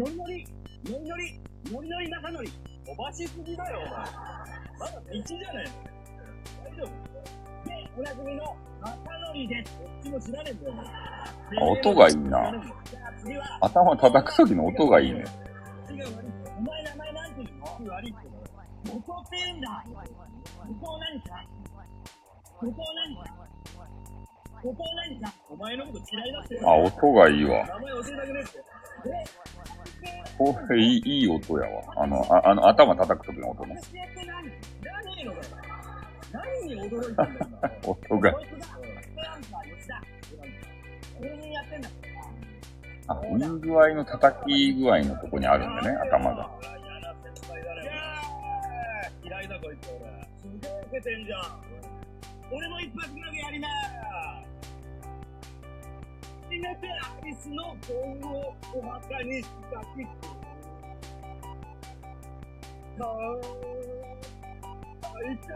[0.00, 0.46] ノリノリ、
[0.88, 2.48] ノリノリ、ノリノリ中ノリ。
[2.86, 3.90] 飛ばしすぎだよ、お前。
[3.90, 5.66] まだ道じゃない。
[6.64, 9.76] 大丈夫で、おなじみの中ノリです。
[9.76, 10.76] こっちも知らねえんだよ、お
[11.60, 11.70] 前。
[11.70, 12.62] 音がいいな、
[13.60, 15.22] 頭叩くときの音がいいね。
[15.86, 18.20] 次は悪いお前名前なんていうの悪いって
[18.86, 19.94] 元って言うんだこ
[20.80, 21.44] こ何か
[22.58, 23.24] ここ何か
[24.62, 27.66] ここ何かお前のこと嫌いだってあ、音がいいわ。
[30.40, 31.82] これいい、いい音やわ。
[31.96, 33.78] あの、ああの、頭叩くときの音ね。
[36.32, 37.28] 何に驚いてんだ
[37.86, 38.30] 音が
[43.08, 46.50] あ、いい具合の叩き具合のとこにあるんだね、頭が。
[49.22, 49.98] 嫌いだこいつ俺。
[50.38, 51.40] すげえ受けてんじゃん。
[52.50, 53.68] 俺も一発ギャグやりな
[56.50, 60.04] 初めてアリスの盆をお墓にしたき
[62.96, 63.30] かわ
[65.22, 65.54] いか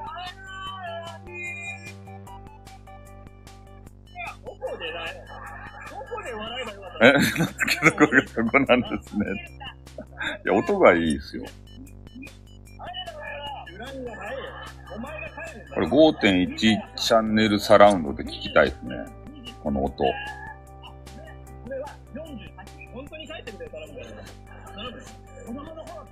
[1.27, 1.43] にい
[4.15, 5.27] や、どこでだよ。
[5.91, 9.27] どこで笑えばよかったえ、なんですけど、こがそこなんですね。
[10.45, 11.45] いや、音がいいですよ。
[15.75, 18.95] これ5.1チャンネルサラウンドで聞きたいですね。
[19.61, 20.05] この音。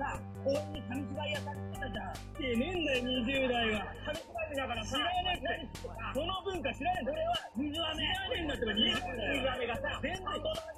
[0.03, 5.71] さ公園に紙芝居屋さん来てたじゃんってねえんだよ20代は紙芝居だからさ知らねえって
[6.13, 10.23] その文化知らねえは水飴知らねえんだってば20代水飴がさ全然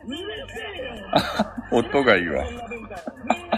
[0.04, 0.92] うるせえよ
[1.72, 2.52] 音がいいわそ。
[2.52, 3.48] んな文化みん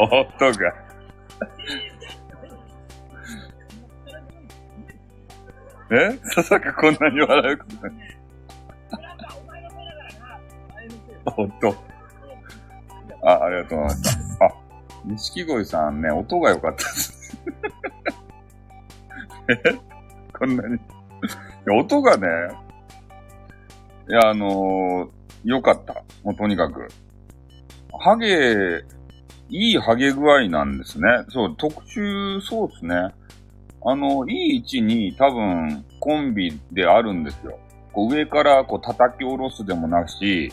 [0.00, 0.74] 音が。
[5.90, 6.18] え？
[6.34, 7.92] ささかこんなに笑うことない。
[11.36, 11.76] 音。
[13.22, 14.44] あ、ありがとうございました。
[14.46, 14.48] あ、
[15.04, 17.38] 錦鯉さんね、音が良かったです。
[19.48, 19.54] え？
[20.38, 20.76] こんなに。
[20.76, 20.78] い
[21.66, 22.26] や音がね、
[24.08, 25.10] いや、あのー
[25.44, 25.94] 良かった。
[26.24, 26.88] もうとにかく。
[28.00, 28.82] ハゲ、
[29.48, 31.06] いいハゲ具合なんですね。
[31.30, 32.94] そう、特殊、そうですね。
[33.84, 37.58] あの、いい位置に多分コンビであるんですよ。
[37.92, 40.52] こう上からこう叩き下ろすでもなし、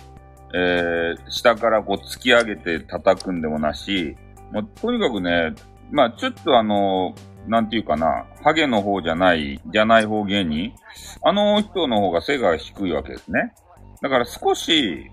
[0.54, 4.16] えー、下からこう突き上げて叩くんでもなし、
[4.52, 5.54] もうとにかくね、
[5.92, 7.14] まあちょっとあの、
[7.48, 10.74] なんていうかな、ハゲの方じゃない、じゃない方芸人、
[11.24, 13.54] あの人の方が背が低いわけですね。
[14.02, 15.12] だから少し、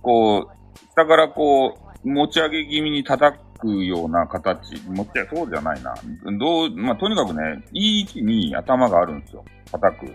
[0.00, 5.94] こう、下からこう、持ち上げ気味に叩くような形、持ち上げ、そうじゃないな。
[6.38, 9.44] どう、まあ、とにかくね、いい位置に頭があるんですよ。
[9.72, 10.06] 叩く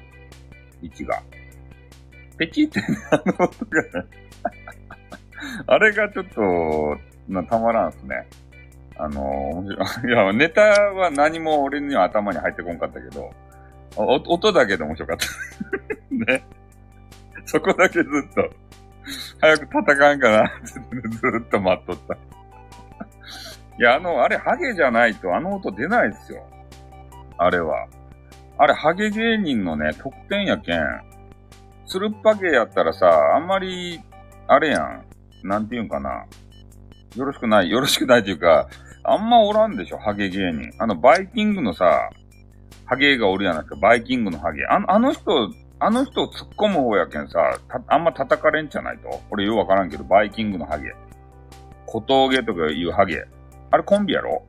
[0.82, 1.22] 位置が。
[2.38, 4.06] ペチって、あの音が、
[5.68, 6.98] あれがちょっと、
[7.28, 8.28] なたまらんですね。
[8.98, 10.14] あの、面白い。
[10.14, 13.30] いや、ネタは何も俺には頭に入ってこんかったけど、
[13.96, 15.26] お音だけで面白かった。
[16.34, 16.44] ね。
[17.46, 18.50] そこだけずっと、
[19.42, 22.16] 早く戦うんかな ずっと待っとった。
[22.16, 26.46] いや、あの、あれ、ハゲじゃないとあの音出ないですよ。
[27.38, 27.88] あれは。
[28.58, 30.82] あれ、ハゲ芸人のね、得点やけん。
[31.88, 34.02] つるっぱげやったらさ、あんまり、
[34.48, 35.06] あれやん。
[35.44, 36.26] なんていうんかな。
[37.16, 38.68] よろしくない、よろしくないというか、
[39.04, 40.72] あんまおらんでしょ、ハゲ芸人。
[40.78, 42.10] あの、バイキングのさ、
[42.86, 44.66] ハゲがおるやないですか、バイキングのハゲ。
[44.66, 45.50] あのあの人、
[45.82, 47.40] あの人を突っ込む方やけんさ、
[47.88, 50.94] あんま叩かれんじゃないと俺ようわからんけど、バイキングのハゲ。
[51.86, 53.26] 小峠とかいうハゲ。
[53.72, 54.44] あれコンビやろ？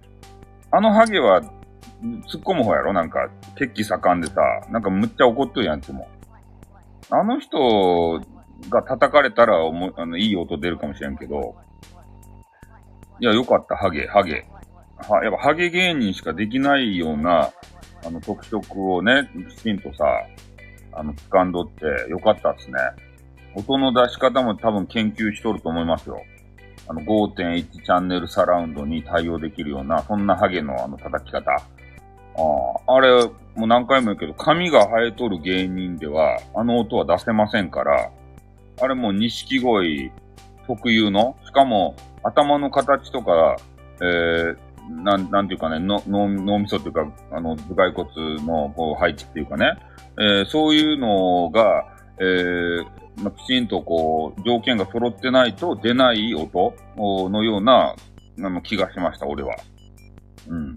[0.72, 2.92] あのハゲは、突っ込む方やろ？
[2.92, 4.34] なんか、血気盛んでさ、
[4.70, 6.08] なんかむっちゃ怒っとるやんつも。
[7.10, 8.20] あの人
[8.68, 11.54] が叩かれたらおもあのいい音出るかもしれんけど、
[13.20, 14.46] いや、よかった、ハゲ、ハゲ。
[15.08, 17.52] は、やっぱハゲ芸人しかできないような、
[18.04, 20.04] あの、特色をね、きちんとさ、
[20.92, 22.78] あの、掴んどってよかったっすね。
[23.54, 26.22] 音の出し方も多分研究しとると思いますよ。
[26.88, 31.50] あの、5.1チャンネルサラウンドに対応できるような、そんなハゲのあの叩き方。
[31.52, 31.62] あ
[32.86, 33.24] あ、あれ、
[33.54, 38.10] もう何回も言うけど、髪が生えとる芸人では、あの音は出せませんから、
[38.80, 40.10] あれもう錦鯉
[40.66, 43.56] 特有の、しかも頭の形とか、
[44.00, 44.56] えー、
[44.88, 49.74] なん、なんていうかね、の脳脳みそっていうか、あの、頭蓋骨のこう配置っていうかね、
[50.18, 51.84] えーそういうのが、
[52.18, 52.84] えー
[53.22, 57.94] まあ、きちんとこう、条件が揃ってないと出ない音のような、
[58.38, 59.56] あの、気がしました、俺は。
[60.48, 60.76] うん。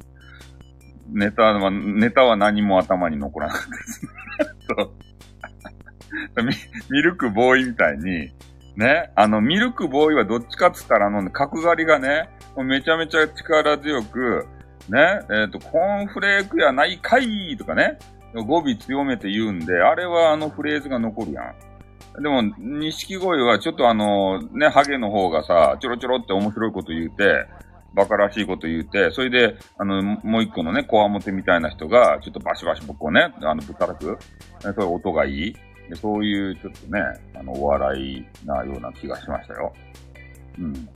[1.11, 4.07] ネタは、ネタは何も頭に残らなかったです
[6.43, 6.53] ミ。
[6.89, 8.31] ミルクボーイみたいに、
[8.75, 14.45] ね、あの、ミルクボーイはどっちかっつったら、あの、角刈りがね、めちゃめちゃ力強く、
[14.89, 17.97] ね、えっ、ー、と、コーンフレークやないかいとかね、
[18.41, 21.55] 語尾強めて言うんで、あれはあのフレーズが残るやん。
[22.21, 27.47] でも、錦鯉はちょっとあの、ね、ハゲの方がさ、ちょろちょろって面白いこと言うて、
[27.93, 34.17] バカらしいこと言うて、それで、あの、もう一個のね、こわもてみたいな人が、ちょっとバシバシ僕をね、あの、ぶたたく、
[34.59, 35.55] そういう音がいい。
[35.95, 37.01] そういう、ちょっとね、
[37.35, 39.73] あの、お笑いなような気がしましたよ。
[40.59, 40.89] うん。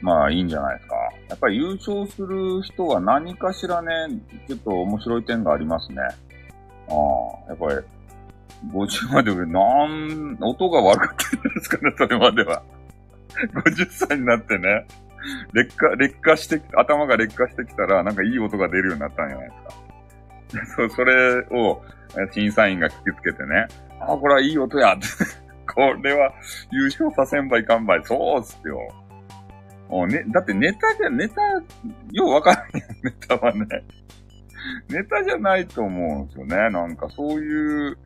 [0.00, 0.94] まあ、いいんじゃないですか。
[1.28, 3.88] やっぱり優勝する人は何かしらね、
[4.46, 5.98] ちょっと面白い点がありますね。
[6.02, 6.08] あ
[7.46, 7.78] あ、やっぱり、
[8.72, 12.62] 50までなん、音が悪かったんですかね、それまでは。
[13.54, 14.86] 50歳になってね、
[15.52, 19.54] 劣化、劣化して、頭が劣化してきたら、なんかいい音が出るようになったんじゃないで
[20.56, 20.76] すか。
[20.76, 21.82] そう、それを、
[22.32, 23.66] 審査員が聞きつけてね、
[24.00, 24.96] ああ、これはいい音や
[25.74, 26.32] これは
[26.70, 28.00] 優勝させんばいかんばい。
[28.04, 28.88] そうっすよ。
[29.88, 31.42] もうね、だってネタじゃ、ネタ、
[32.12, 33.66] ようわからんやん、 ネタはね。
[34.88, 36.56] ネタじゃないと思うんですよね。
[36.70, 37.98] なんかそういう、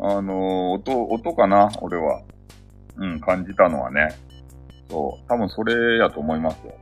[0.00, 2.22] あの、音、音かな、俺は。
[2.96, 4.08] うん、感じたのはね。
[4.90, 6.74] そう、多分それやと思いますよ。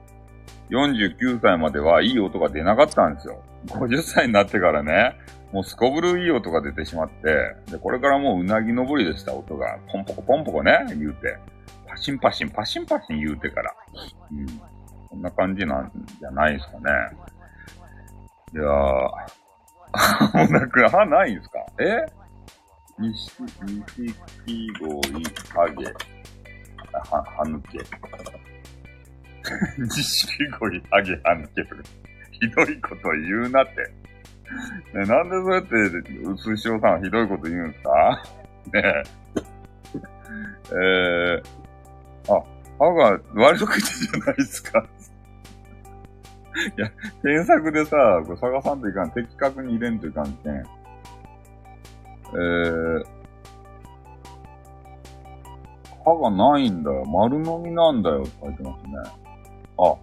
[0.70, 3.42] 49歳まではいい音が出なかったんですよ。
[3.66, 5.16] 50歳になってからね、
[5.52, 11.38] もうすこぶるいい音が出てしまって、で、これからもううなぎ登りでした音が、ポンポコポンポコね、言うて、
[11.96, 13.74] パシンパシン、パシンパシン言うてから。
[14.30, 14.46] うん。
[15.08, 15.90] こんな感じなん
[16.20, 16.78] じゃないですかね。
[18.52, 18.66] いやー、
[20.46, 21.58] もなく、歯ないんすか？
[21.80, 22.04] え？
[22.98, 24.14] 錦、錦
[24.78, 25.24] 鯉、
[25.54, 25.86] ハゲ、
[27.10, 27.78] は、歯抜け。
[29.78, 31.82] 錦鯉、ハゲ、歯抜けとか。
[32.32, 33.74] ひどいこと言うなって。
[34.98, 35.68] ね、なんでそうやって、
[36.44, 38.22] 寿司おさんはひどいこと言うんすか？
[38.74, 39.02] ねえ。
[40.68, 41.44] えー、
[42.28, 42.42] あ、
[42.78, 44.86] 歯が悪口じゃないですか
[46.78, 46.90] いや、
[47.22, 49.10] 検索でさ、これ探さんといかん。
[49.10, 50.52] 的確に入れんといかんけん。
[50.52, 53.04] えー、
[56.04, 57.04] 歯がないんだよ。
[57.04, 58.92] 丸飲みなんだよって書いてますね。
[59.78, 59.94] あ、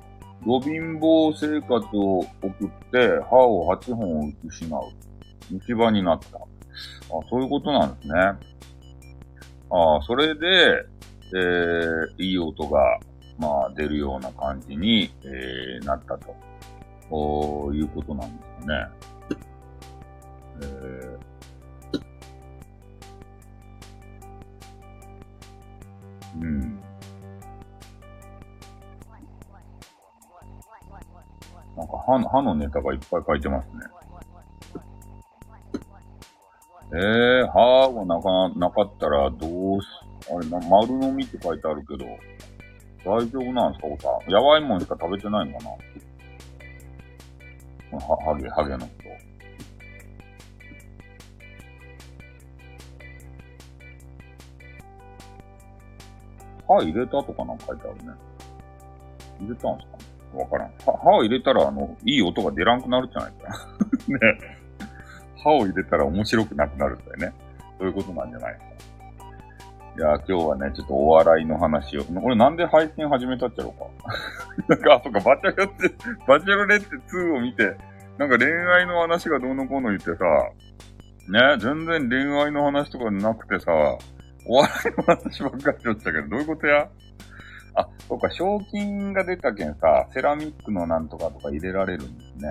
[0.45, 4.81] ご貧乏生活を送って歯を8本失う。
[5.49, 6.37] 虫歯になった。
[6.37, 6.41] あ、
[7.29, 8.13] そういうことなんですね。
[9.75, 10.85] あそれで、
[11.35, 12.99] えー、いい音が、
[13.39, 16.35] まあ、出るような感じに、えー、なったと、
[17.09, 18.87] こいうことなんですね。
[20.61, 21.19] えー、
[26.41, 26.79] うん。
[31.75, 33.73] なんか歯の、歯のネタがいっぱい書いてますね。
[36.95, 39.87] ええー、歯がなか、なかったらどうし、
[40.35, 42.05] あれな、丸飲みって書いてあるけど、
[43.05, 44.31] 大丈夫なんですかおさん？
[44.31, 45.71] やばいもんしか食べてないのかな
[47.97, 48.87] は、ハゲ、ハゲの人。
[56.67, 58.13] 歯入れたとかなんか書いてあるね。
[59.41, 60.37] 入れたんすか？
[60.37, 60.71] わからん。
[60.85, 63.67] 歯を入れたら、あの、いい音が出らんくなるじゃないか。
[64.07, 64.17] ね。
[65.37, 67.33] 歯を入れたら面白くなくなるんだよね。
[67.77, 68.72] そういうことなんじゃないですか。
[69.95, 72.03] いや、今日はね、ちょっとお笑いの話を。
[72.23, 73.85] 俺なんで配信始めたっちゃろうか。
[74.67, 75.95] なんか、あ、そっか、バチェロレッテ、
[76.27, 77.77] バチェロレッテ2を見て、
[78.17, 80.23] なんか恋愛の話がどうのこうの言ってさ、
[81.29, 83.71] ね、全然恋愛の話とかなくてさ、
[84.47, 86.89] お笑いの話ばっかりしちゃったけど、どういうことや？
[87.75, 92.49] あ、そうか、賞金が出たけんさ、セラミックのなんとかとか入れられるんですね。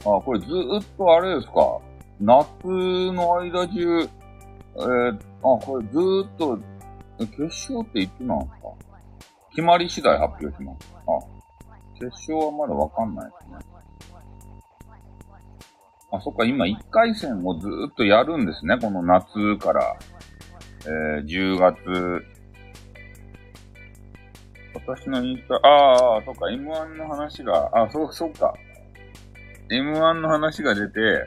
[0.00, 1.78] あ、これずーっとあれですか。
[2.20, 2.46] 夏
[3.12, 6.58] の間中、えー、あ、これずーっと、
[7.18, 8.68] 決勝っていつなんですか
[9.50, 10.94] 決まり次第発表します。
[11.06, 13.74] あ、決勝はまだわかんないですね。
[16.10, 18.78] あ、そっか、今1回戦をずーっとやるんですね。
[18.80, 19.96] この夏から、
[20.86, 22.24] えー、10月。
[24.74, 28.54] 私のインスタ、ああ、そっか、M1 の話が、あ、そ、そっか。
[29.70, 31.26] M1 の話が出て、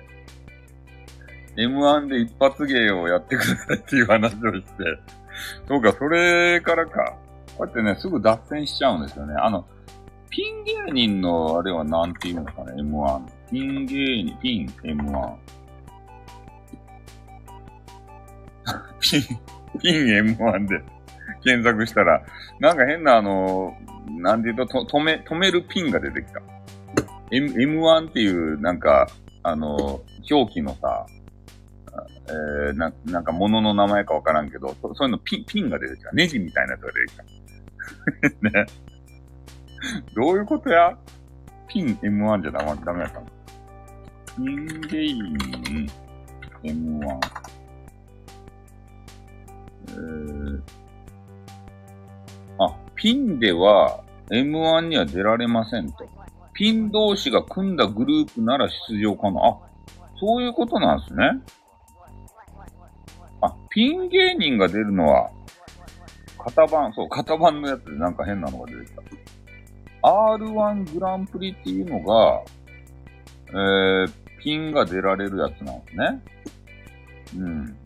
[1.58, 4.70] M1 で一発芸をやってくださいっていう話をして、
[5.68, 7.18] そうか、それからか。
[7.58, 9.34] こうやってね、すぐ脱線しちゃうんですよね。
[9.36, 9.66] あの、
[10.30, 13.22] ピン芸人の、あれはなんて言うんですかね、M1。
[13.50, 15.36] ピン芸人、ピン、M1。
[19.02, 19.22] ピン、
[19.80, 20.06] ピン
[20.38, 20.84] M1 で
[21.44, 22.22] 検索したら、
[22.60, 23.76] なんか変なあの、
[24.10, 26.42] なんて言うと、と止め、止めるピンが出てきた。
[27.32, 29.08] M、M1 っていうなんか、
[29.44, 31.08] あの、表記のさ、
[32.30, 36.12] えー、な、なんか物の名前かわからんけど、そそういうのピン、ピンが出てきた。
[36.12, 37.18] ネジみたいなやつが出てき
[38.52, 38.60] た。
[38.60, 38.66] ね。
[40.14, 40.98] どういうことや？
[41.68, 43.28] ピン M1 じゃダメダメやったの？
[44.36, 45.38] ピンゲイン
[46.64, 47.20] M1。
[49.90, 50.62] えー、
[52.60, 56.06] あ、ピンでは M1 には出られませんと。
[56.54, 59.46] ピン同士が組んだグループなら出場可能。
[59.46, 59.60] あ、
[60.20, 61.40] そういうことなんですね。
[63.70, 65.30] ピン芸人が出るのは、
[66.38, 69.02] 型番、そう、型番のやつでなんか変なのが出てきた。
[70.04, 72.42] R1 グランプリっていうのが、
[73.50, 76.24] えー、ピンが出られるやつなんですね。
[77.38, 77.78] うん。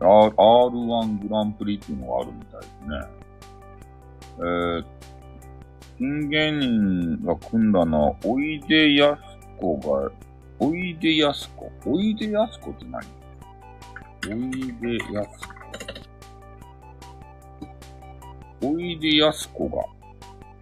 [0.00, 3.22] R、R1 グランプリっていうのがあるみたいですね。
[4.38, 4.84] えー、
[5.98, 9.22] ピン芸人が組んだのは、おいでやす
[9.58, 10.12] こが、
[10.64, 11.70] おいでやすこ？
[11.86, 13.02] おいでやすこって何？
[14.24, 15.54] おいでやすこ。
[18.64, 19.68] おいでやすこ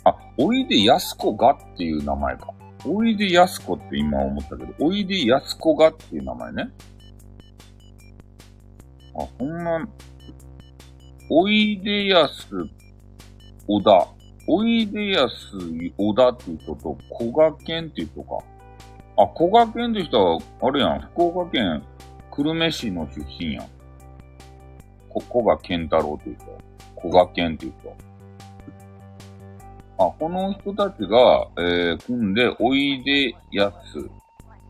[0.05, 0.11] が。
[0.11, 2.55] あ、おいでやすこがっていう名前か。
[2.87, 6.71] おいでやすこって今思ったけど、おいでやすこがっていう名前ね。
[9.15, 9.87] あ、そんな、
[11.29, 12.49] おいでやす、
[13.67, 14.09] 小田。
[14.47, 15.59] おいでやす、
[15.99, 18.39] 小田っていう人と、小賀健っていう人か。
[19.19, 21.83] あ、小賀健って人は、あれやん、福岡県
[22.31, 23.69] 久留米市の出身やん。
[25.09, 26.59] こ、小賀健太郎っていう人。
[26.95, 27.97] 小賀健っていう人。
[29.99, 34.09] あ、この人たちが、えー、組んで、おいでやす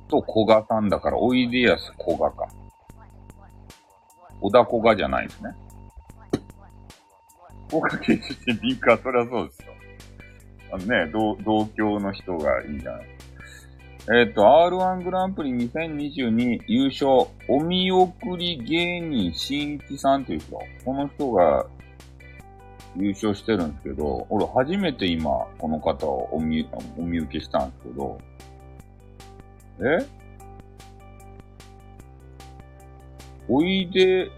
[0.08, 2.48] と小賀さんだから、おいでやす小賀か。
[4.40, 5.50] 小田小賀じゃないですね。
[7.68, 9.74] 福岡県出身リンクはそりゃそうですよ。
[10.72, 13.08] あのね、同、同郷の人がいいじゃない
[14.09, 20.59] えっ、ー、と、R1 グランプリ2022優勝、お見送り芸人新一さんという人。
[20.84, 21.66] この人が
[22.96, 26.66] 優勝してるんですけど、俺初めて今、この方をお見、
[26.98, 28.20] お見受けしたんですけど、
[29.80, 30.07] え？
[33.48, 34.30] おいで、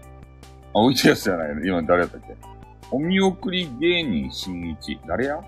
[0.73, 1.65] あ、おいでやすじゃないの。
[1.65, 2.35] 今誰やったっけ？
[2.91, 4.99] お見送り芸人新一。
[5.07, 5.41] 誰や？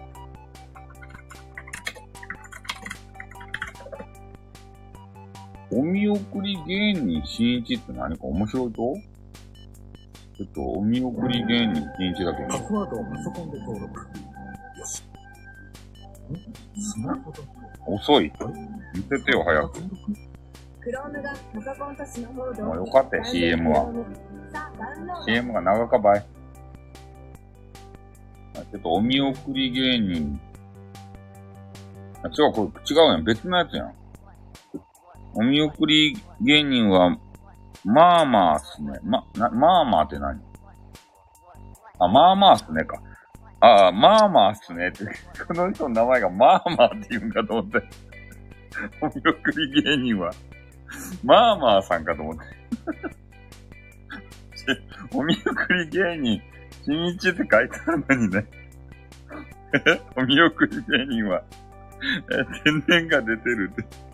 [5.76, 8.95] お見送り芸人新一って何か面白いと
[10.38, 13.99] ちょっと、お見送り芸人新一だけパスワードをパソコンで登録。
[13.99, 15.03] よし。
[16.78, 17.34] スマホ
[17.88, 18.32] 遅い。
[18.93, 19.80] 見せてよ、早く。
[20.82, 23.88] クロームがパソコンとスマホを同よかったよ、CM は。
[25.26, 26.26] CM が長かばい。
[28.53, 30.39] ちょっとお見送り芸人。
[32.23, 33.23] あ、違う、これ違うやん。
[33.23, 34.05] 別のやつやん。
[35.36, 37.17] お見送り芸人は、
[37.83, 38.99] まあまあっすね。
[39.03, 40.41] ま、な、まあまあって何？
[41.99, 43.01] あ、まあまあっすねか。
[43.59, 45.05] ああ、まあまあっすねって、
[45.45, 47.83] この人の名前がまあまあって言うんかと思って。
[49.01, 50.31] お見送り芸人は、
[51.23, 52.41] まあまあさんかと思って。
[55.13, 56.41] お見送り芸人、
[56.83, 58.45] 新一って書いてあるのにね。
[60.15, 61.43] お見送り芸人は、
[62.63, 64.05] 天然が出てるって。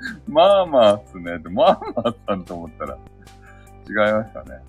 [0.28, 1.38] まあまあっすね。
[1.50, 2.96] まあまあさんと思ったら、
[3.88, 4.62] 違いましたね。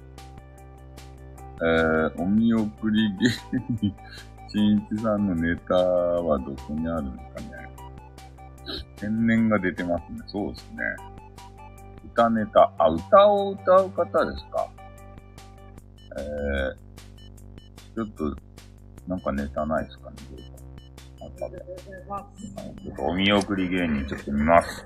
[1.62, 3.10] えー、お見送り
[3.50, 3.96] 芸人、
[4.48, 7.72] 新一さんのネタはどこにあるんですかね。
[8.98, 10.20] 天然が出てますね。
[10.28, 10.78] そうですね。
[12.14, 12.72] 歌ネタ。
[12.78, 14.68] あ、歌を歌う方ですか。
[16.18, 18.36] えー、ちょっと、
[19.08, 20.16] なんかネタないですかね。
[21.22, 24.86] あったちょっとお見送り芸人ちょっと見ます。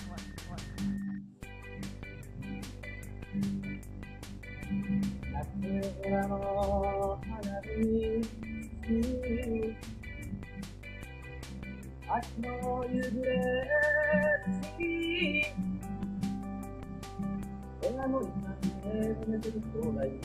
[5.41, 5.47] 夏
[6.03, 7.67] 空の花火
[12.07, 13.35] 秋の夕暮れ
[17.81, 18.29] 親の今
[18.61, 20.21] で寝てる人がいる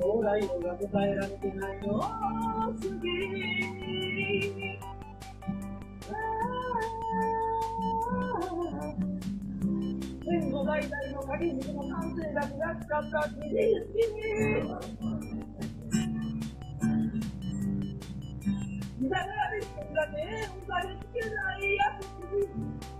[0.00, 2.00] 将来のが答えられてないの
[2.80, 3.00] すぎ
[10.24, 11.20] 戦後代々の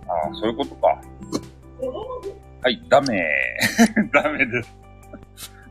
[0.07, 1.01] ああ、そういうことか。
[2.63, 3.25] はい、ダメ
[4.13, 4.80] ダメです。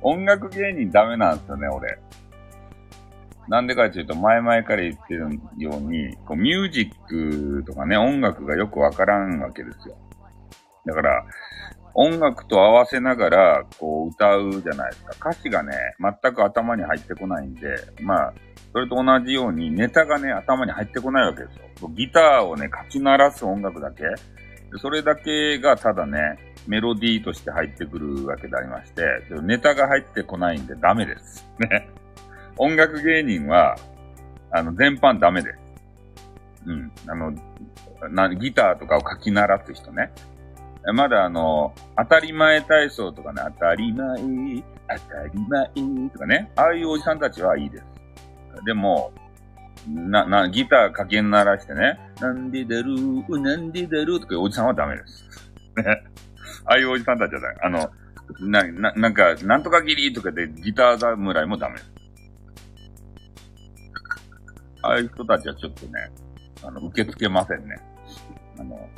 [0.02, 1.98] 音楽芸人ダメなんですよね、俺。
[3.48, 9.96] なんでかっていうと、前々から言ってるように、こうミュージックとかね、音楽がよくわからんわけですよ。
[10.86, 11.24] だから、
[11.94, 15.30] 音楽と合わせながら、こう歌うじゃないですか。
[15.30, 18.34] 歌詞がね、全く頭に入ってこないんで、まあ、
[18.72, 21.88] それと同じようにネタがね、頭に入ってこないわけですよ。
[21.88, 24.04] ギターをね、かき鳴らす音楽だけ。
[24.78, 29.02] それだけがただね、メロディーとして入ってくるわけでありまして、
[29.42, 31.46] ネタが入ってこないんでダメです。
[31.58, 31.88] ね。
[32.56, 33.76] 音楽芸人は、
[34.50, 35.58] あの、全般ダメです。
[36.66, 36.92] うん。
[37.06, 37.32] あの、
[38.10, 40.12] な、ギターとかを書き鳴らす人ね。
[40.94, 47.84] まだあの、当たり前体操とかね、当たり前、当たり前とかね、ああいうおじさんたちはいいです。
[48.64, 49.12] でも、
[49.88, 52.94] な、な、ギターかけ鳴らしてね、なんでだろ
[53.28, 55.24] う、なんでだろうとかいうおじさんはダメです。
[55.76, 56.02] ね。
[56.64, 57.54] ああいうおじさんたちはダメ。
[57.62, 57.90] あの、
[58.48, 61.76] な、な、なんか、なんとかギリとかでギター侍もダメ。
[64.82, 66.10] ああいう人たちはちょっとね、
[66.62, 67.76] あの、受け付けませんね。
[68.58, 68.88] あの、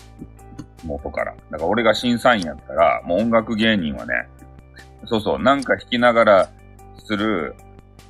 [0.85, 1.35] 元から。
[1.51, 4.29] だから俺が審査員やったら、もう音楽芸人はね、
[5.07, 6.51] そうそう、なんか弾きながら
[7.05, 7.55] する、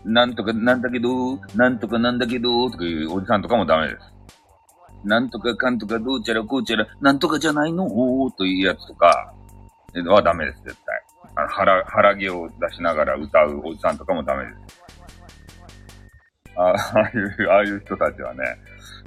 [0.05, 3.99] なんとかなんだけど、なんとかなんだけど、とかいうおじさんとかもダメです。
[5.05, 7.87] なんとかかんとかどうちゃらこうちゃら、なんとかじゃないの？
[7.87, 9.35] おーというやつとか
[10.01, 11.03] はダメです、絶対。
[11.37, 14.83] あの腹、腹毛を出しながら歌うおじさんとかもダメです。
[16.57, 18.45] ああいう、ああいう人たちはね、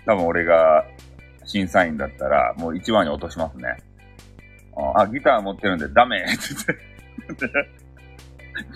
[0.05, 0.83] 多分俺が
[1.43, 3.77] 審査員だったら、もう一番に落としますね。
[4.95, 6.33] あ、あギター持ってるんでダメ って
[7.27, 7.69] 言って。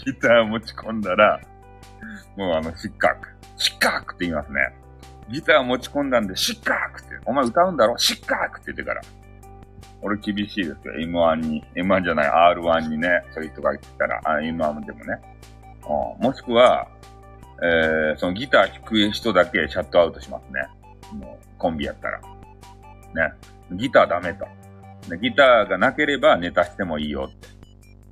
[0.05, 1.39] ギター持ち込んだら、
[2.35, 3.27] もうあの、失格。
[3.57, 4.73] 失格って言いますね。
[5.29, 7.09] ギター持ち込んだんで失格って。
[7.25, 7.97] お前歌うんだろ？
[7.97, 9.01] 失格って言ってから。
[10.01, 10.75] 俺厳しいですよ。
[10.99, 11.63] M1 に。
[11.75, 15.19] M1 じゃない R1 にね、そういう人が来たら、あ M1 でもね。
[16.19, 16.87] うんもしくは、
[17.63, 20.61] えー、そのギター弾く人だけシャットアウトしますね。
[21.17, 22.19] もうコンビやったら。
[22.19, 23.33] ね。
[23.71, 24.45] ギターダメと。
[25.09, 27.47] でギターがなければネタしてもいいよって。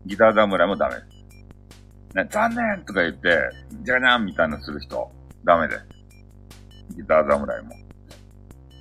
[0.05, 2.15] ギター侍もダメです。
[2.15, 3.37] ね、残念とか言って、
[3.83, 5.11] じゃじゃんみたいなする人、
[5.43, 5.85] ダメです。
[6.95, 7.86] ギター侍も。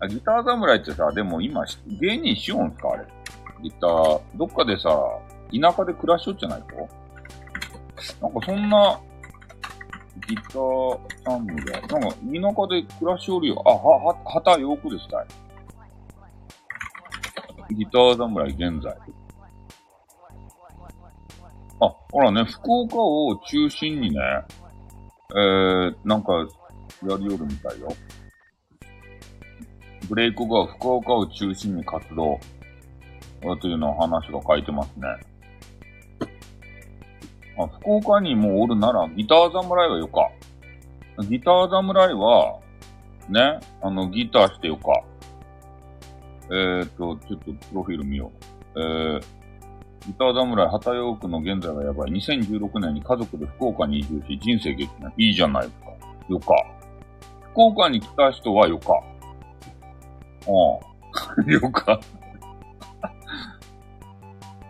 [0.00, 1.64] あギター侍ってさ、でも今、
[2.00, 3.06] 芸人しようんすかあれ。
[3.62, 4.90] ギター、どっかでさ、
[5.50, 6.76] 田舎で暮らしよっちゃないと？
[8.20, 9.00] なんかそんな、
[10.28, 13.62] ギター侍、なんか田舎で暮らしよるよ。
[13.64, 15.26] あ、は、は、旗よくですたい。
[17.74, 18.94] ギター侍現在。
[21.80, 24.20] あ、ほらね、福岡を中心にね、
[25.34, 26.32] えー、なんか、
[27.06, 27.88] やりよるみたいよ。
[30.08, 32.38] ブレイクが福岡を中心に活動、
[33.60, 35.08] というのを話が書いてますね。
[37.58, 40.30] あ、福岡にもおるなら、ギター侍はよか。
[41.28, 42.58] ギター侍は、
[43.28, 45.02] ね、あの、ギターしてよか。
[46.48, 48.30] えーと、ちょっとプロフィール見よ
[48.74, 48.80] う。
[48.80, 49.20] えー、
[50.06, 52.10] ギター侍、畑洋区の現在がやばい。
[52.12, 55.12] 2016年に家族で福岡に移住し、人生激変。
[55.16, 55.86] いいじゃないですか。
[56.28, 56.54] よか。
[57.52, 59.02] 福岡に来た人はよか。
[60.46, 61.50] うん。
[61.52, 62.00] よか。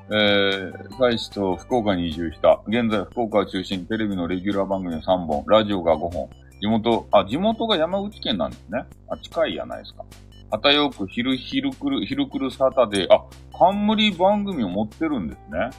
[0.09, 2.61] えー、妻子と福岡に移住した。
[2.69, 6.29] 現在福岡を中心にテレビのレギュラー番組3本、ラジオが5本。
[6.61, 8.85] 地元、あ、地元が山口県なんですね。
[9.09, 10.05] あ、近いやないですか。
[10.51, 15.71] 畑洋区、昼、昼来る、昼来るサタデー、あ、冠番組を持ってるんですね。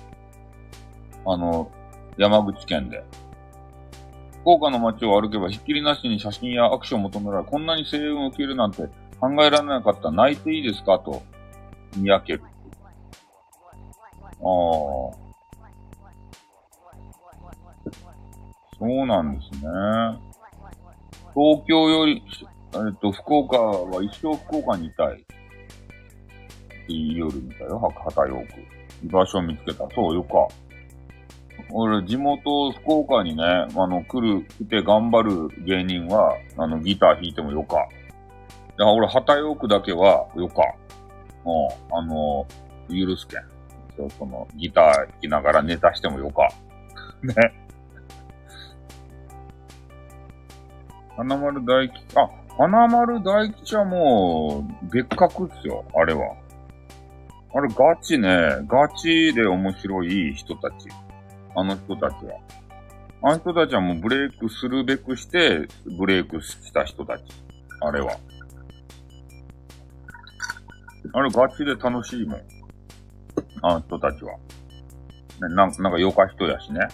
[1.25, 1.71] あの、
[2.17, 3.03] 山口県で。
[4.41, 8.83] 福岡の街を歩けば、ひっきりなしに写真や握手を求められ、こんなに声援を受けるなんて
[9.20, 10.11] 考えられなかった。
[10.11, 10.99] 泣いていいですか？
[10.99, 11.24] と、
[11.95, 12.43] にやける。
[12.43, 14.38] ああ。
[18.80, 19.59] そうなんですね。
[21.34, 22.24] 東京より、
[22.74, 25.13] えっと、福岡は一生福岡にいたい。
[25.15, 25.26] って
[26.88, 28.45] 言いよるみたいよ、は畑洋区。
[29.03, 29.88] 居場所を見つけた。
[29.95, 30.47] そうよか。
[31.72, 37.88] 俺、地元、福岡にね、あの、来る、来て頑張る芸人は、あの、ギター弾いてもよか。
[38.80, 40.61] いや、俺、旗よくだけは、よか。
[41.45, 42.45] うん、あの、
[42.89, 43.41] 許すけん。
[43.97, 46.47] そうその、ギター弾きながらネタしてもよか。
[47.23, 47.34] ね。
[51.15, 56.36] 花丸大吉、あ、花丸大吉はもう、別格っすよ、あれは。
[57.55, 58.30] あれガチね、
[58.67, 60.89] ガチで面白い人たち。
[61.55, 62.39] あの人たちは。
[63.23, 65.67] あの人たちはもうブレイクするべくして、
[65.97, 67.23] ブレイクした人たち。
[67.82, 68.11] あれは。
[71.13, 72.41] あれガチで楽しいもん。
[73.61, 74.33] あの人たちは。
[74.33, 74.39] ね、
[75.55, 76.79] なんかなんかよか人やしね。
[76.81, 76.85] あ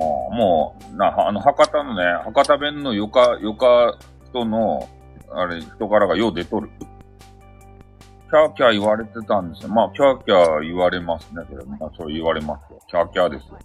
[0.00, 3.98] あもう、な、あの、博多のね、博多弁のよか、よか
[4.30, 4.88] 人の、
[5.30, 6.70] あれ、人柄がよう出とる。
[6.78, 9.70] キャーキャー言われてたんですよ。
[9.70, 11.42] まあ、キャーキャー言われますね。
[11.50, 12.78] それ、まあ、それ言われますよ。
[12.86, 13.58] キャーキャーですよ。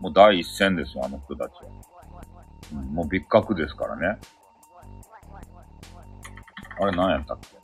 [0.00, 1.68] もう第一線ですよ、あの人たちは。
[2.72, 4.18] うん、もう別格ですからね。
[6.80, 7.59] あれ何やったっけ？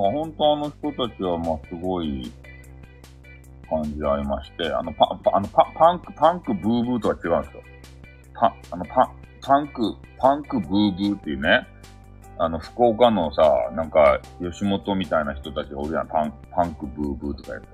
[0.00, 2.32] 本当あの人たちは、まあ、すごい
[3.68, 7.62] 感じありまして、あの、パ、パ、あの、パ、パンク、パンクブーブーとは違うんですよ。
[8.34, 9.10] パ、あの、パ、
[9.42, 11.66] パンク、パンクブーブーっていうね、
[12.38, 16.08] あの、福岡のさ、なんか、吉本みたいな人たちがおるやん。
[16.08, 17.68] パン、パンクブーブーとか言って。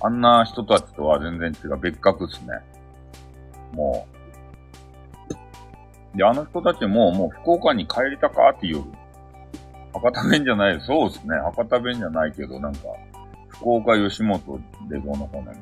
[0.00, 1.78] あんな人たちとは全然違う。
[1.78, 2.48] 別格っすね。
[3.72, 4.06] も
[6.14, 6.18] う。
[6.18, 8.84] で、あの人たちも、もう福岡に帰りたかって言う。
[9.94, 10.80] 博多弁じゃない。
[10.80, 11.36] そうですね。
[11.56, 12.80] 博多弁じゃないけど、なんか、
[13.48, 15.52] 福岡吉本でどの方ね。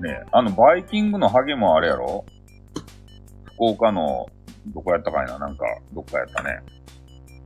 [0.00, 2.24] ねあの、バイキングのハゲもあれやろ？
[3.44, 4.26] 福岡の、
[4.68, 5.38] どこやったかいな？
[5.38, 6.60] なんか、どっかやったね。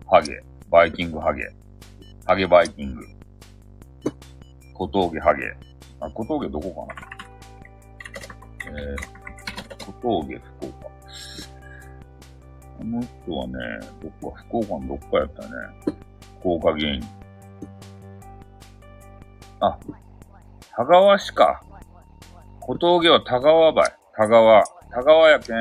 [0.08, 0.42] ハゲ。
[0.70, 1.42] バイキングハゲ。
[2.24, 3.04] ハゲバイキング。
[4.74, 5.42] 小峠ハゲ。
[6.00, 7.00] あ、小峠どこかな？
[8.70, 10.72] えー、小峠福岡。
[12.78, 13.54] この人はね、
[14.00, 15.50] どっか、福岡のどっかやったね。
[16.42, 17.08] 福岡芸人。
[19.60, 19.78] あ、
[20.76, 21.62] 田川市か。
[22.58, 23.96] 小峠は田川ばい。
[24.16, 24.64] 田川。
[24.90, 25.56] 田川やけん。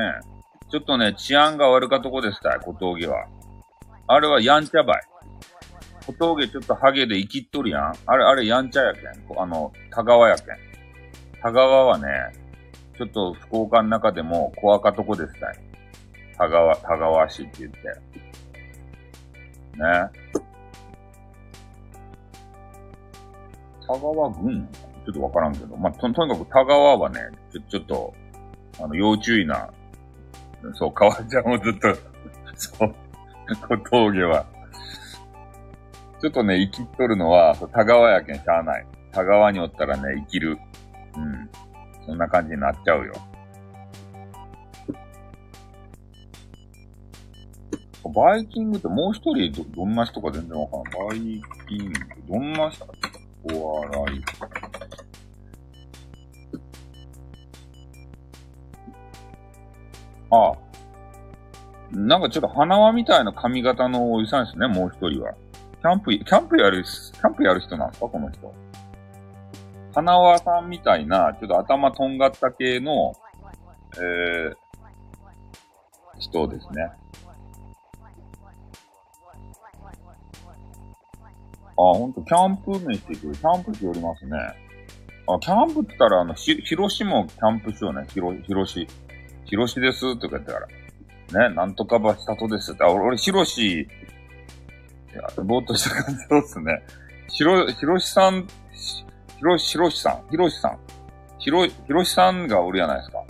[0.70, 3.26] ちょっとね、治安が悪かとこですたい、小峠は。
[4.08, 5.02] あれはやんちゃばい。
[6.04, 7.94] 小峠ちょっとハゲで生きっとるやん。
[8.06, 9.04] あれ、あれやんちゃやけん。
[9.38, 10.46] あの、田川やけん。
[11.40, 12.08] 田川はね、
[12.98, 15.58] ちょっと福岡の中でも小赤とこですたい。
[16.36, 17.78] 田川、田川市って言って。
[19.78, 20.42] ね。
[23.86, 24.68] 田川郡？
[25.04, 27.20] ちょっとわからんけど、まあ、と、とにかく田川はね、
[27.52, 28.14] ちょ、ちょっと、
[28.80, 29.68] あの、要注意な、
[30.74, 31.94] そう、川ちゃんをずっと、
[32.54, 32.94] そう、
[33.68, 34.46] 小峠は。
[36.20, 38.86] ちょっとね、生きっとるのは、田川やけんしゃあない。
[39.10, 40.58] 田川におったらね、生きる。
[41.16, 41.50] うん。
[42.06, 43.12] そんな感じになっちゃうよ。
[48.14, 51.08] バイキングってもう一人ど、どんな人か全然わからん。
[51.08, 52.86] バイキング、どんな人？
[53.52, 54.24] お笑い。
[60.30, 60.72] ああ。
[61.90, 65.34] なんかちょっと花輪みたいな髪型のおじさんですね、もう一人は。
[65.82, 68.54] キャンプ、キャンプやる、キャンプやる人なんですか、この人。
[69.94, 73.12] 花輪さんみたいな、ちょっと頭とんがった系の、
[73.98, 74.54] えー、
[76.18, 76.90] 人ですね。
[81.94, 83.34] ほんと、キャンプ飯してくる。
[83.34, 84.38] キャンプしおりますね。
[85.26, 88.06] あ、キャンプって言ったら、あの、ひ、広しもキャンプしようね。
[88.12, 88.86] 広、広し。
[89.44, 91.48] 広しですとか言ってから。
[91.48, 92.84] ね、なんとかばしたとですって。
[92.84, 93.86] あ、俺、俺、広し、い
[95.14, 96.82] や、ぼーっとした感じそうっすね。
[97.28, 100.78] ひろ、ひろしさん、ひろし、ひろしさん、ひろしさん。
[101.38, 103.22] ひろ、ひろしさんがおるやないですか。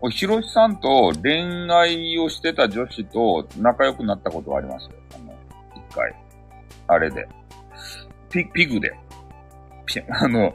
[0.00, 4.90] おひろしさんと恋愛をしてた女子と仲良くなったことはありますよ。
[5.14, 5.34] あの、
[5.74, 6.14] 一回。
[6.88, 7.26] あれで。
[8.30, 8.92] ピ、ピグで。
[9.86, 10.54] ピ、 あの、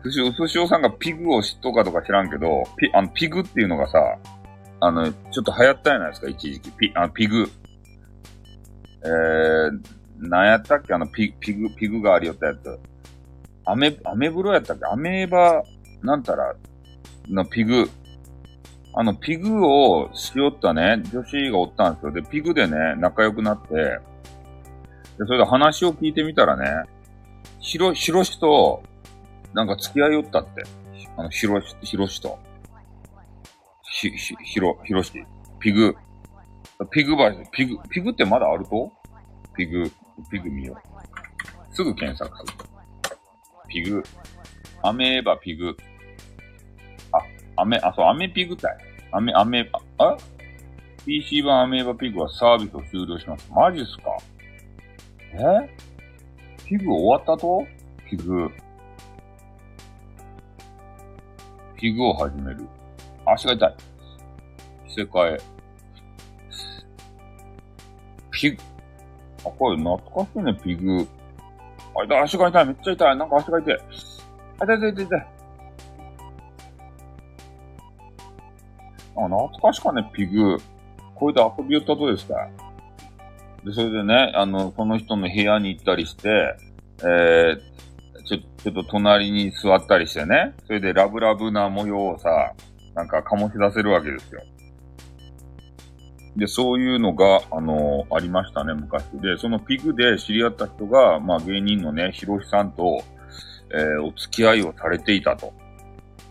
[0.00, 3.98] ふし、ふしおさんがピグを知っとかとか知らんけど、ピ、あの、ピグっていうのがさ、
[4.80, 6.70] あの、ちょっと流行ったじゃないですか、一時期。
[6.72, 7.50] ピ、あの、ピグ。
[9.04, 12.78] えー、なんやったっけあの、ピ、ピグ、ピグがありよったやつ。
[13.64, 14.86] アメ、アメブロやったっけ？
[14.86, 15.62] アメーバ、
[16.02, 16.54] なんたら、
[17.28, 17.88] のピグ。
[18.94, 22.12] あの、ピグをしよったね、女子がおったんですよ。
[22.12, 24.00] で、ピグでね、仲良くなって、
[25.18, 26.88] で、それで話を聞いてみたらね、
[27.60, 28.82] ひろ、ひろしと、
[29.52, 30.62] なんか付き合いよったって。
[31.16, 32.38] あの、ひろし、ひろしと。
[33.82, 35.12] ひ、ひ、ひろ、ひろし。
[35.58, 35.96] ピグ。
[36.92, 38.92] ピグバイピグ、ピグってまだあると？
[39.56, 39.90] ピグ、
[40.30, 40.80] ピグ見よ
[41.70, 41.74] う。
[41.74, 42.52] すぐ検索する。
[43.68, 44.02] ピグ。
[44.82, 45.76] アメーバピグ。
[47.56, 48.78] あ、アメ、あ、そう、アメピグたい。
[49.10, 50.16] アメ、アメ、あ、あ
[51.04, 53.50] ?PC 版アメーバピグはサービスを終了します。
[53.50, 54.16] マジっすか？
[55.32, 55.68] え
[56.64, 57.66] ピグ終わったと？
[58.08, 58.50] ピグ。
[61.76, 62.66] ピグを始める。
[63.24, 63.74] 足が痛い。
[64.88, 65.40] 着せ替え。
[68.30, 68.56] ピグ。
[69.40, 71.06] あ、これ懐かしいね、ピグ。
[71.94, 73.16] あ、痛い、足が痛い、めっちゃ痛い。
[73.16, 73.78] なんか足が痛い。
[74.60, 75.26] あ、痛い痛い痛い痛い。
[79.16, 80.58] あ、懐かしかね、ピグ。
[81.14, 82.48] これで遊び寄ったとですか？
[83.68, 86.56] で、それでね、あの、その人の部屋に行ったりして、
[87.00, 92.54] えー、ちょ、ちょっと隣に座ったりしてね、それでラブラブな模様をさ、
[92.94, 94.42] なんか醸し出せるわけですよ。
[96.36, 99.04] で、そういうのが、あのありましたね、昔。
[99.20, 103.02] で、そのピグで知り合った人が、まあ芸人のね、ヒロシさんと、
[103.70, 105.52] えーお付き合いをされていたと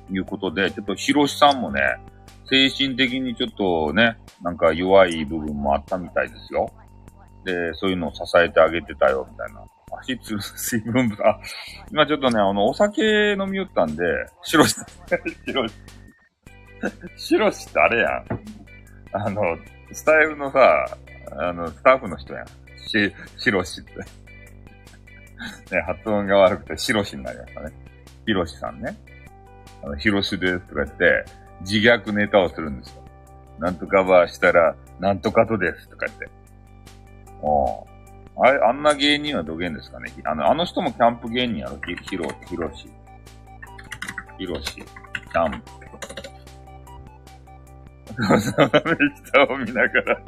[0.09, 1.81] いうことで、ちょっとヒロシさんもね、
[2.49, 6.71] 精神的にちょっとね、なんか弱い部分もあったみたいですよ。
[7.47, 9.63] で、そういうのを支えてあげてたよ、みたいな。
[9.99, 11.39] 足つる水分分、あ、
[11.91, 14.03] 今ちょっとね、あの、お酒飲みよったんで、
[14.43, 14.75] シロシ、
[15.45, 15.73] シロシ、
[17.15, 18.25] シロシってあれやん。
[19.13, 19.41] あの、
[19.93, 20.59] スタイルのさ、
[21.39, 22.47] あの、スタッフの人やん。
[22.47, 23.91] し、シロシって。
[25.73, 27.71] ね、発音が悪くてシロシになりましたね。
[28.25, 28.97] ヒロシさんね。
[29.83, 31.25] あの、ヒロシですとか言って、
[31.61, 33.03] 自虐ネタをするんですよ。
[33.59, 36.36] なんとかばしたら、なんとかとですとか言って。
[37.41, 37.87] おう
[38.39, 40.11] あれ、あんな芸人はどげんですかね？
[40.25, 41.79] あの、あの人もキャンプ芸人やろ？
[41.87, 42.87] ひ、ひろ、ひろし。
[44.37, 44.75] ひろし。
[44.75, 45.71] キャンプ。
[48.17, 50.21] 下を見ながら、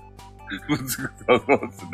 [0.67, 1.89] むずくさそうですね。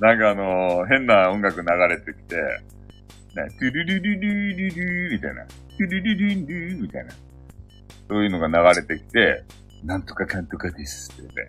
[0.00, 5.44] なんかあのー変な音楽流れてきて、ね、トゥルルルルルルルみたいな。
[5.46, 7.12] トゥルルルルルみたいな。
[8.08, 9.44] そういうのが流れてきて、
[9.84, 11.48] なんとかかんとかですってね。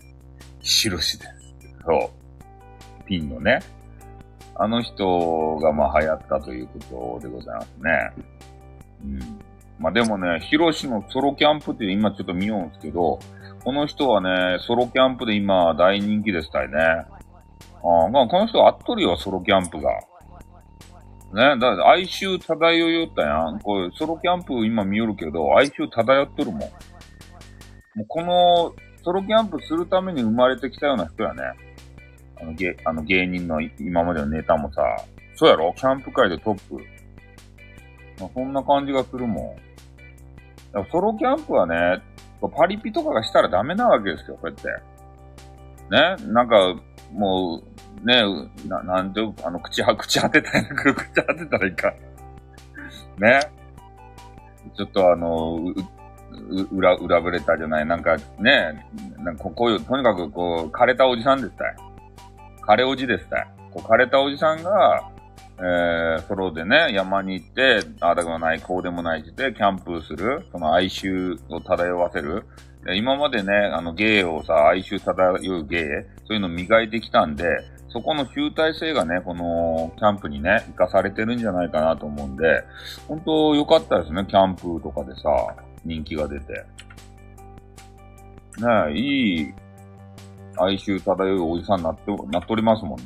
[0.61, 1.40] ひろしです。
[1.85, 2.11] そ
[3.01, 3.03] う。
[3.05, 3.59] ピンのね。
[4.55, 8.25] あの人がまあ流行ったということでございますね。
[9.03, 9.19] うん。
[9.79, 13.19] まあでもね、ヒロシのソロキャンプって今ちょっと見ようんですけど、
[13.63, 16.77] この人はね、ソロキャンプで今大人気でしたよね。
[16.79, 19.89] ああ、まあこの人あっとるよ、ソロキャンプが。
[21.33, 23.59] ね、だって哀愁漂いよったやん。
[23.59, 26.59] これ、ソロキャンプ今見よるけど、哀愁漂っとるもん。
[26.59, 26.67] も
[27.99, 28.73] うこの、
[29.03, 31.41] ソロキャンプするために生まれてきたような人やね。
[32.41, 34.81] あの、芸、あの芸人の今までのネタもさ、
[35.35, 35.73] そうやろ？
[35.75, 36.75] キャンプ界でトップ。
[38.19, 39.55] まあ、そんな感じがするも
[40.73, 40.85] ん。
[40.91, 42.01] ソロキャンプはね、
[42.55, 46.25] パリピとかがしたらダメなわけですよ、こうやって。
[46.25, 46.31] ね？
[46.31, 46.75] なんか、
[47.11, 47.61] も
[48.03, 48.23] う、ね
[48.67, 51.93] な、なんで、あの、口は、口当てたいな、口当てたらいいか。
[53.17, 53.39] ね？
[54.75, 58.87] ちょっとあの、う、う裏、裏ぶれたじゃない、なんかね、
[59.17, 61.75] なんかこういう、とにかくこう、枯れたおじさんですたい。
[62.71, 63.47] 枯れおじですたい。
[63.73, 65.11] こう枯れたおじさんが、
[65.57, 72.45] えー、ソロでね、山に行って、ああでもない、こうでもないして、キャンプする、その哀愁を漂わせる。
[72.85, 77.45] で今までね、あの、芸をさ、哀愁漂う芸、そういうの磨いてきたんで、
[77.89, 82.63] そこの集大成がね、このキャンプにね、活かされてるんじゃないかなと思うんで、
[83.09, 86.53] 本当良かったですね、キャンプとかでさ、人気が出て。
[88.59, 89.53] ね、いい
[90.63, 93.05] 哀愁漂うおじさんになって、なっとりますもんね。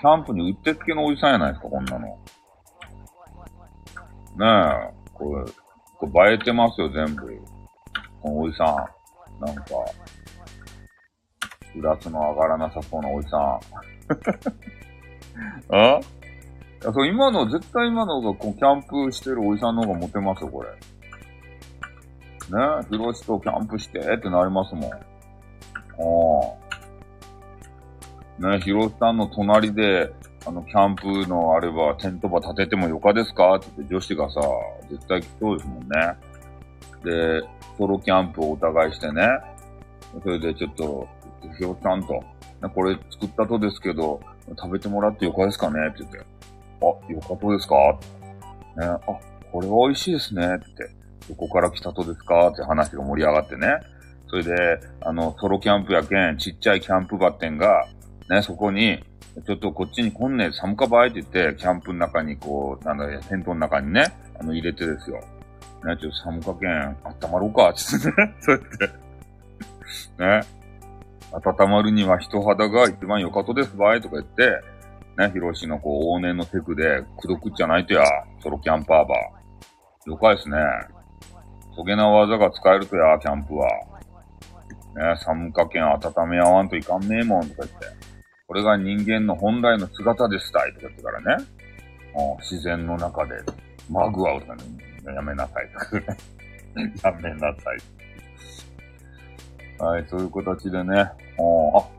[0.00, 2.06] キャンプにうってつけのおじさんやないですか、こんなの。
[2.06, 2.14] ね
[4.40, 5.52] え、これ、
[5.98, 7.26] これ映えてますよ、全部。
[8.22, 9.44] このおじさん。
[9.44, 9.62] なんか、
[11.74, 13.60] グラスの上がらなさそうなおじさん。
[15.74, 16.00] あ？
[16.82, 20.70] いやそう今の、絶対今のがこうキャンプしてるおじさんの方がモテますよ、これ。
[20.70, 20.76] ね
[22.90, 24.90] ヒロシとキャンプしてってなりますもん。
[26.00, 26.04] あ
[28.42, 28.52] あ。
[28.56, 30.12] ねヒロさんの隣で、
[30.46, 33.56] あの、キャンプのあれば、テント場立ててもよかですか？
[33.56, 34.40] って言って女子がさ、
[34.88, 35.88] 絶対来そうですもんね。
[37.04, 37.42] で、
[37.76, 39.22] ソロキャンプをお互いしてね。
[40.22, 41.08] それでちょっと、
[41.58, 42.22] ひろちゃんと、ね
[42.74, 44.20] これ作ったとですけど、
[44.58, 45.78] 食べてもらってよかですかね？
[45.88, 46.18] って言って。
[46.18, 47.74] あ、よかとですか？
[48.76, 48.98] ね、あ、
[49.52, 50.94] これは美味しいですねって言って。
[51.28, 52.48] どこから来たとですか？
[52.48, 53.66] って話が盛り上がってね。
[54.30, 57.88] それで、あの、ソロキャンプやけん、ちっちゃいキャンプバッテンが、
[58.28, 59.04] ね、そこに、
[59.44, 64.04] ちょっとこっちに来んねえ、寒かばいって言って、キャンプの中にこう、なんだ、テントの中にね、
[64.38, 65.16] あの、入れてですよ。
[65.84, 68.12] ね、ちょっと寒かけん、温まろうか、つってね。
[68.40, 70.44] そうやって。
[70.46, 70.60] ね。
[71.32, 74.60] 温まるには人肌が一番良かとですばいとか言って、
[75.18, 78.04] ね、ヒロシのこう、往年のテクで、くどくっちゃないとや、
[78.42, 80.10] ソロキャンパーバー。
[80.10, 80.56] 了解ですね。
[81.74, 83.89] そげな技が使えるとや、キャンプは。
[84.94, 87.76] ね、寒かけん温め合わんといかんねえもん、とか言って。
[88.46, 91.44] これが人間の本来の姿ですたい、とか言ってからね。
[92.14, 93.34] もう、自然の中で、
[93.88, 94.64] マグアウとかね、
[95.14, 96.18] やめなさい、とかね。
[97.02, 97.78] やめなさい。
[99.82, 100.98] はい、そういう形でね。
[100.98, 101.14] あ、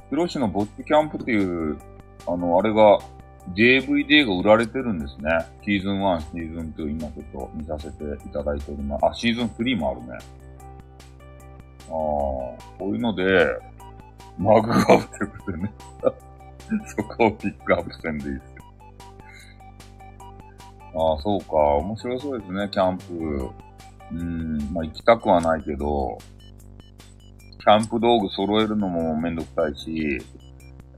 [0.10, 1.80] ヒロシのボッチキャンプっていう、
[2.28, 3.00] あの、あれが、
[3.56, 5.32] DVD が売られてるんですね。
[5.64, 9.06] シーズン1、シーズン2、今ちょっと見させていただいております。
[9.06, 10.08] あ、シーズン3もあるね。
[11.92, 13.60] ああ、こういうので、
[14.38, 15.72] マグが売ってくてね。
[16.96, 18.62] そこをピックアップせんでいいですよ。
[20.94, 21.56] ああ、そうか。
[21.56, 23.50] 面白そうですね、キャンプ。
[24.12, 26.18] うん、まあ行きたくはないけど、
[27.60, 30.18] キャンプ道具揃えるのもめんどくさいし、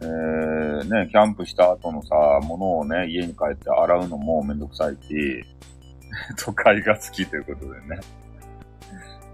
[0.02, 5.44] えー、ね、キャンプした後のさ、物をね、家に帰って洗うのもめんどくさいし、
[6.38, 8.00] 都会が好きということでね。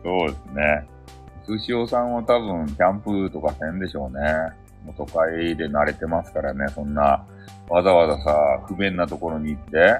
[0.03, 0.87] そうですね。
[1.49, 4.21] 寿司おさんは多分、キャンプとかせんでしょうね。
[4.85, 7.25] もう都会で慣れてますからね、そんな、
[7.67, 9.99] わざわざさ、不便なところに行って、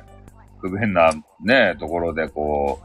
[0.60, 1.12] 不便な
[1.44, 2.80] ね、ところでこ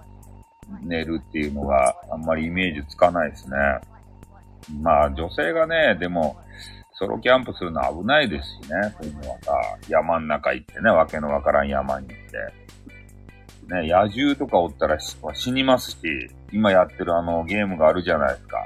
[0.82, 3.56] う、寝るっていうのがあんまりイメージつかないですね。
[4.80, 6.38] まあ女性がね、でも、
[6.94, 9.52] ソロキャンプするの危ないですしね、そういうのはさ、
[9.88, 12.64] 山ん中行ってね、わけのわからん山に行って。
[13.82, 15.98] ね、野獣とかおったら死にますし、
[16.54, 18.64] 今やってるあのゲームがあるじゃないですか。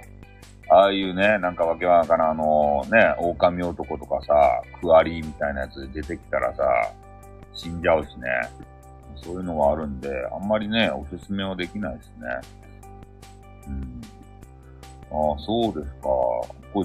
[0.70, 6.62] ああいうね、なんかわけわからんあのね、狼男とかさ、クワリーみたいなやつで出てきたらさ、
[7.54, 8.28] 死んじゃうしね。
[9.16, 12.26] そういうのがあるんで、あんまりね、おすすめはできないですね。
[13.68, 14.00] うん。
[15.10, 16.02] ああ、そうですか。
[16.02, 16.84] これ、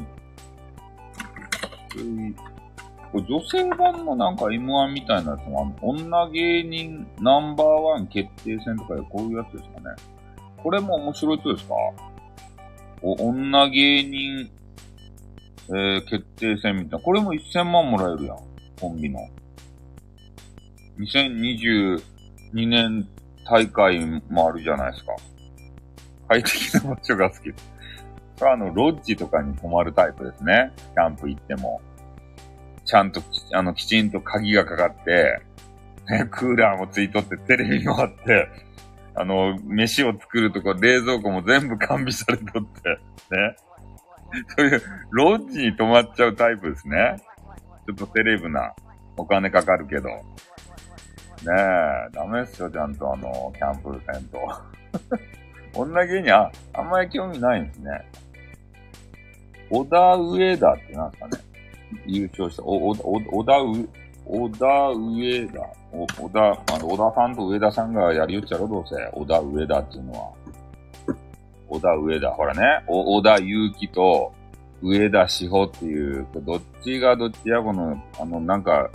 [3.11, 10.12] これ女性版のなんか M1 みたいなやつもある女芸人ナンバーワン決定戦とかでこういうやつですかね。
[10.63, 11.75] これも面白い人ですか？
[13.01, 14.49] お女芸人、
[15.67, 16.99] えー、決定戦みたいな。
[16.99, 18.37] これも1000万もらえるやん。
[18.79, 19.19] コンビの。
[20.99, 22.01] 2022
[22.53, 23.07] 年
[23.45, 25.11] 大会もあるじゃないですか。
[26.29, 27.73] 快適な場所が好きです。
[28.37, 30.71] それはあの、ロッジとかに泊まるタイプですね。
[30.93, 31.81] キャンプ行っても。
[32.85, 33.21] ちゃんと、
[33.53, 35.41] あの、きちんと鍵がかかって、
[36.09, 38.47] ね、クーラーもついとって、テレビもあって、
[39.15, 42.89] あの、飯を作るとこ、冷蔵庫も全部完備されとって、
[43.35, 43.55] ね。
[44.57, 47.17] そういう、ロッジに泊まっちゃうタイプですね。
[47.85, 48.73] ちょっとテレビな、
[49.17, 50.09] お金かかるけど。
[50.09, 50.17] ね
[51.47, 54.39] え、ダメっすよ、ちゃんとあの、キャンプせんと。
[55.75, 57.91] 女芸人、あ、あんまり興味ないんですね。
[59.69, 61.37] 小田上田ってなんすかね
[62.05, 63.53] 優勝した、お、お、お、小田、
[64.25, 65.59] 小田上田。
[65.91, 66.39] お、小田、
[66.73, 68.95] あの、小田さんと上田さんがやりよっちゃろ、どうせ。
[69.13, 70.31] 小田上田っていうのは。
[71.67, 72.31] 小田上田。
[72.31, 74.33] ほらね、お、小田祐希と
[74.81, 78.89] 上田志保っていう、どっちがどっちや、この、あの、なんか、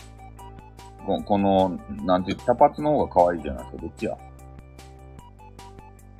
[1.06, 3.82] ここの、なんていう、茶髪の方が可愛いじゃないですか。
[3.82, 4.16] どっちや？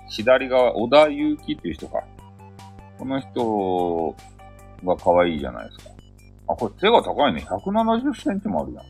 [0.08, 2.02] 左側、小田祐希っていう人か。
[2.98, 4.16] この人
[4.84, 5.90] が可愛いじゃないですか。
[6.48, 7.46] あ、これ背が高いね。
[7.46, 8.84] 170センチもあるやん。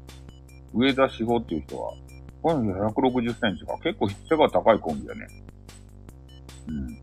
[0.75, 1.93] 上田志保っていう人は。
[2.43, 3.79] この人160センチか。
[3.83, 5.27] 結構背が高いコンビだね。
[6.69, 6.99] うん。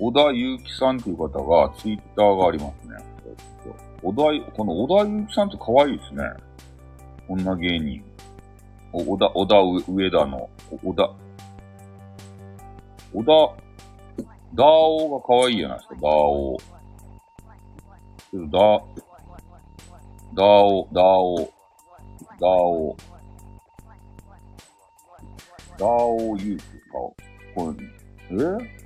[0.00, 2.96] 小田祐希さんっていう方がツイッターがありますね。
[4.02, 6.24] 小田、この小田祐希さんって可愛いですね。
[7.28, 8.04] 女芸人。
[8.92, 9.56] 小田、小田
[9.92, 10.48] 上田の、
[10.82, 11.10] 小田、
[13.12, 13.68] 小田、
[14.54, 16.56] ダーオが可愛いじゃないですか、ダーオ。
[18.32, 18.80] ダ、ダー、
[20.34, 21.57] ダーオ、ダーオ。
[22.40, 22.50] ダー
[25.86, 26.98] オユースか。
[27.54, 28.78] これ、え？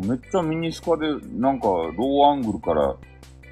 [0.00, 1.06] めっちゃミニスカで、
[1.38, 2.96] なんか、ローアングルから、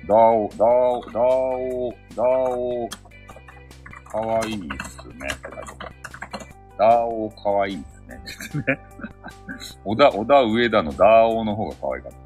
[0.09, 2.89] ダーオ、ダーオ、ダーオ、ダーオ、
[4.11, 5.29] かわいいっすね。
[6.79, 8.65] ダーオかわいいっすね。
[8.67, 8.81] ね。
[9.85, 12.19] 小田、小田上田のダーオの方が可愛かった。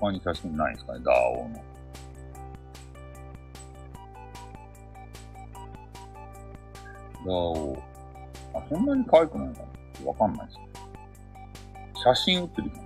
[0.00, 1.73] 他に写真ないですかね、ダーオの。
[7.24, 7.82] ダーオ。
[8.54, 9.62] あ、そんなに可愛くないか
[10.02, 10.64] なわかんないですね。
[12.04, 12.84] 写真写りかな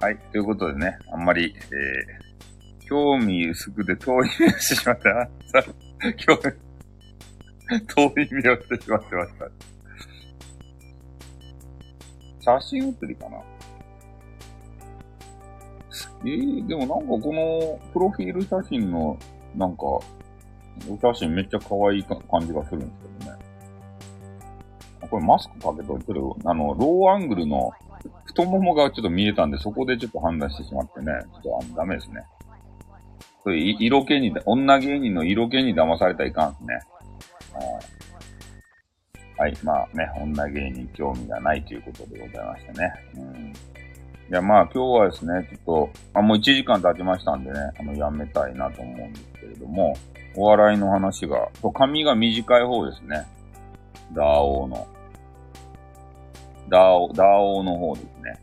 [0.06, 0.18] はい。
[0.32, 5.02] ということでね、あんまり、えー、興味薄くて遠い目をしてしまった。
[5.62, 5.72] さ、
[6.16, 6.42] 興味、
[7.86, 9.50] 遠い目をしてしまってました。
[12.40, 13.38] 写真写りかな
[16.22, 19.18] えー、でもなんかこの、プロフィール写真の、
[19.54, 19.84] なんか、
[20.88, 23.38] お写真めっちゃ可愛い感じがするんですけどね。
[25.10, 27.70] これマスクかけといてる、あの、ローアングルの
[28.24, 31.12] 太ももがちょっと見えたんで、そこでちょっと判断してしまってね、
[31.42, 32.22] ちょっとあダメですね。
[33.42, 36.80] これ、色気に、女芸人の色気に騙されたらいかんですね。
[39.36, 39.56] はい。
[39.62, 42.92] まあね、女芸人興味がないということでございましてね。
[43.16, 43.52] うん。
[44.30, 49.96] いや、まあ今日はですね、ちょっと、あ、もう1時間経ちましたんでね、あの、やめたいなと思うんですけれども、
[50.36, 53.26] お笑いの話が、髪が短い方ですね。
[54.12, 54.86] ダーオーの。
[56.68, 58.40] ダーオ、ダーオーの方ですね。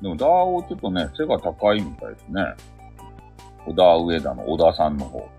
[0.00, 2.54] でもダーオーちょっとね、背が高いみたいですね。
[3.66, 5.33] 小田上田の小田さんの方。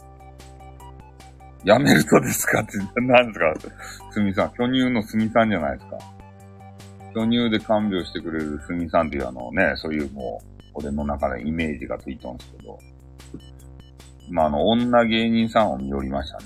[1.65, 2.61] やめるとですか？
[2.61, 3.73] って、何ですか？
[4.11, 4.53] すみさん。
[4.53, 5.97] 巨乳のすみさんじゃないですか？
[7.13, 12.79] 巨乳で看病してくれるすみさんっていうあのね、そういうもう、俺の中でイメージがついたんですけど。
[14.29, 16.45] まあ、あの、女芸人さんを見寄りましたね。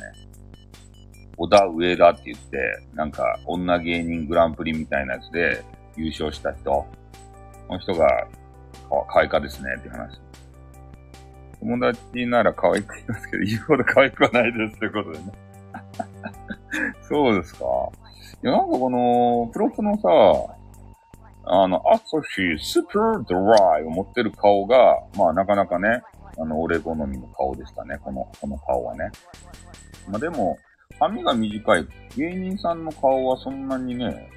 [1.37, 2.57] 小田上田って言って、
[2.93, 5.63] なんか、女芸人グランプリみたいなやつで
[5.95, 6.69] 優勝した人。
[6.71, 6.87] こ
[7.69, 8.27] の人が、
[8.89, 10.19] 可愛かですねって話。
[11.59, 15.31] 友達なら可愛く言いますけど、言うほど可愛くはないですということでね。
[17.01, 17.65] そうですか。
[18.43, 20.55] いや、なんかこの、プロフのさ、
[21.43, 26.01] あの、アソシー、スーパードライを持ってる顔が、まあなかなかね、
[26.37, 27.97] あの、俺好みの顔でしたね。
[28.01, 29.09] この、この顔はね。
[30.07, 30.57] まあでも、
[30.99, 34.29] 髪が短い芸人さんの顔はそんなにね、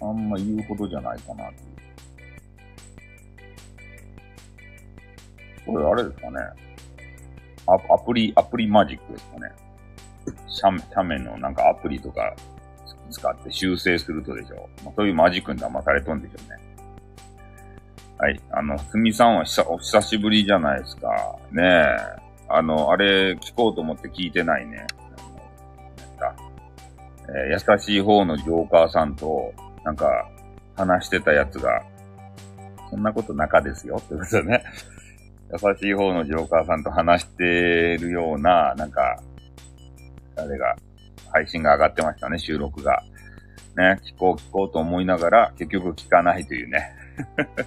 [0.00, 1.75] あんま言うほどじゃないかなっていう。
[5.66, 6.38] これあれですかね。
[7.66, 9.52] アアプリ、アプリマジックですかね。
[10.62, 12.34] 斜斜面のなんかアプリとか
[13.10, 14.84] 使って修正するとでしょう。
[14.84, 16.58] まあ、そういうマジックに騙されとんでしょうね。
[18.18, 18.40] はい。
[18.50, 21.08] あの、すみさんは久お久しぶりじゃないですか。
[21.52, 21.96] ねえ。
[22.48, 24.86] あの、あれ聞こうと思って聞いてないね。
[27.28, 29.52] えー、優しい方のジョーカーさんと、
[29.84, 30.28] なんか、
[30.76, 31.82] 話してたやつが、
[32.90, 34.62] そんなこと中ですよってことだね。
[35.52, 39.20] 優しい方のジョーカーさんと話してるような、なんか、
[40.36, 40.76] あれが、
[41.32, 43.02] 配信が上がってましたね、収録が。
[43.76, 46.94] ね、聞こう聞こうと思いながら、結局聞かないというね。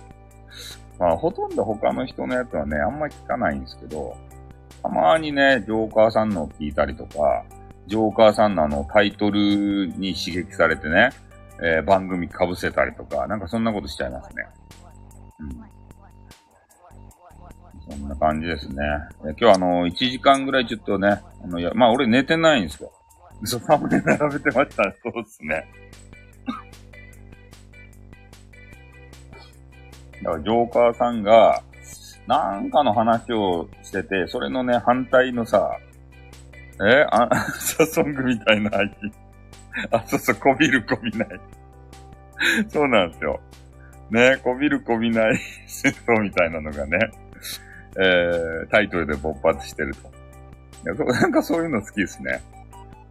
[0.99, 4.17] まあ、ほとんど他の人のやつはね、あんまり聞かないんですけど、
[4.83, 7.45] たまにね、ジョーカーさんのを聞いたりとか、
[7.87, 11.11] ジョーカーさんのあのタイトルに刺激されてね、
[11.61, 14.47] えー、番組被せたりとか、なんかそんなことしちゃいますね。
[15.39, 15.78] うん
[17.89, 18.75] そんな感じですね。
[19.25, 22.91] え今日あの、1時間ぐらいちょっとね、あの、いや、まあ俺寝てないんですよ。
[23.45, 24.83] ソファまで並べてました。
[25.03, 25.65] そうですね。
[30.23, 31.63] だからジョーカーさんが、
[32.27, 35.77] なんかの話をしてて、それのね、反対のさ、
[36.85, 37.27] えあ、
[37.59, 39.11] サソングみたいな配信。
[39.91, 41.29] あ、そうそう、こびるこびない。
[42.69, 43.39] そうなんですよ。
[44.11, 46.97] ね、こびるこびない戦争みたいなのがね、
[48.01, 50.09] えー、タイトルで勃発してると。
[50.85, 52.41] いやそ なんかそういうの好きですね。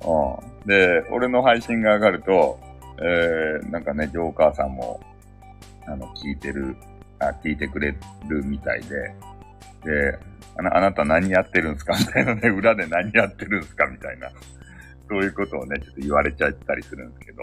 [0.01, 0.67] うん。
[0.67, 2.59] で、俺の配信が上がると、
[3.01, 5.01] えー、なんかね、ジョーカーさんも、
[5.87, 6.77] あの、聞いてる、
[7.19, 7.95] あ、聞いてくれ
[8.29, 9.15] るみたいで、
[9.85, 10.19] で、
[10.57, 14.31] あなあなた何やってるんですかみたいなね、裏で何やってるんですかみたいな。
[15.09, 17.43] そういうことをね、ちょっと言われちゃったりするんですけど。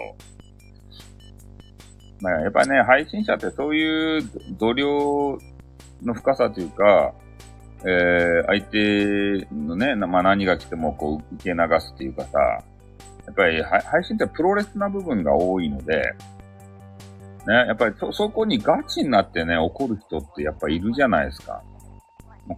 [2.20, 4.22] まあ、やっぱね、配信者ってそういう
[4.58, 5.38] 度量
[6.02, 7.12] の深さというか、
[7.88, 16.14] えー、相手のね、まあ、何が来てもこう受け流すっていうかさ、やっぱり配信ってプロレスな部分が多いので、
[17.46, 21.62] ね、やっぱりそ、そこにガチになってね、怒る人ってやっぱいるじゃないですか。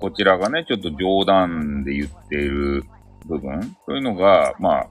[0.00, 2.84] こちらがね、ちょっと冗談で言っている
[3.26, 4.88] 部分、そういうのが、まあ、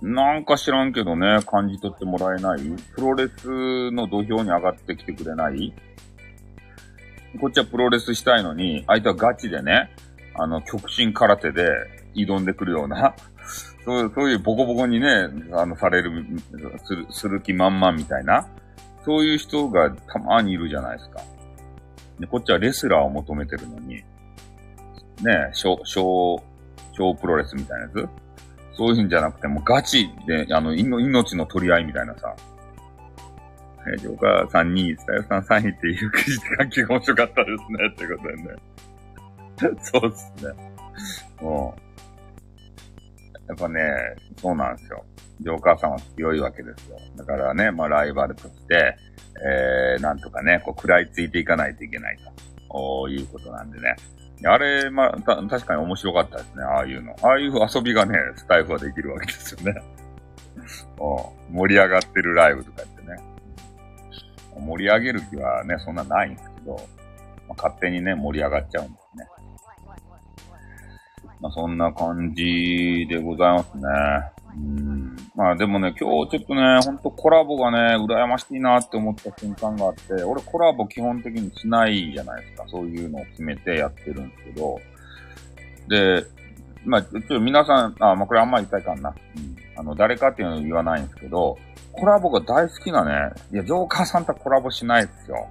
[0.00, 2.60] なんか知らんけどね、感じ取ってもらえない、
[2.94, 5.74] プロレスの土俵に上がってきてくれない。
[7.40, 9.90] こっちはプロレスしたいのに、相手はガチでね、
[10.34, 11.68] あの、極真空手で
[12.14, 13.14] 挑んでくるような、
[13.84, 16.24] そうそういうボコボコにね、あの、される、
[16.84, 18.46] する、する気満々みたいな、
[19.04, 21.20] そういう人がたまにいるじゃないですか。
[22.18, 23.96] で、こっちはレスラーを求めてるのに、
[25.22, 26.42] ね、小、小、
[26.92, 28.08] 小プロレスみたいなやつ
[28.76, 32.34] そういうんじゃなくて、もうガチで、あの、命の取り合いみたいなさ、
[33.86, 38.74] えー、ジョーカーさん2位、スタイルさん3位っていうくじ関係が面白かったですね、ってことでね。
[39.82, 40.74] そうっすね。
[41.40, 41.84] もう。
[43.46, 43.82] やっぱね、
[44.38, 45.04] そうなんですよ。
[45.40, 46.98] ジョーカーさんは強いわけですよ。
[47.16, 48.96] だからね、まあライバルとして、
[49.44, 52.18] えー、なんとかね、こう食らいついていかないといけない
[52.70, 53.96] ということなんでね。
[54.46, 57.14] あれ、まあ、た、確かに面白かったですね、ああいうの。
[57.22, 59.82] ああいう遊びがね、スタイフはできるわけですよね。
[60.98, 62.82] うん盛り上がってるライブとか。
[64.60, 66.72] 盛り上げる気はね、そんなないんですけど、
[67.48, 69.26] まあ、勝手にね、盛り上がっちゃうんですね。
[71.40, 73.82] まあ、そんな感じでございますね。
[74.56, 75.16] うん。
[75.34, 82.64] まあでもね、今日ちょっとね、ほんとコラボがね、羨ましいなって思った瞬間があって、俺コラボ基本的にしないじゃないですか。
[82.68, 84.80] そういうのを決めてやってるんですけど。
[85.88, 86.24] で、
[86.84, 89.10] まあ、ちょっと皆さん、あ、まあこれあんまり言いたいかんな。
[89.10, 89.56] うん。
[89.76, 91.58] あの、誰かっていうのを言わないんですけど、
[91.98, 95.48] コラボが大好きなね、いや、ジョーカーさんとはコラボしないですよ。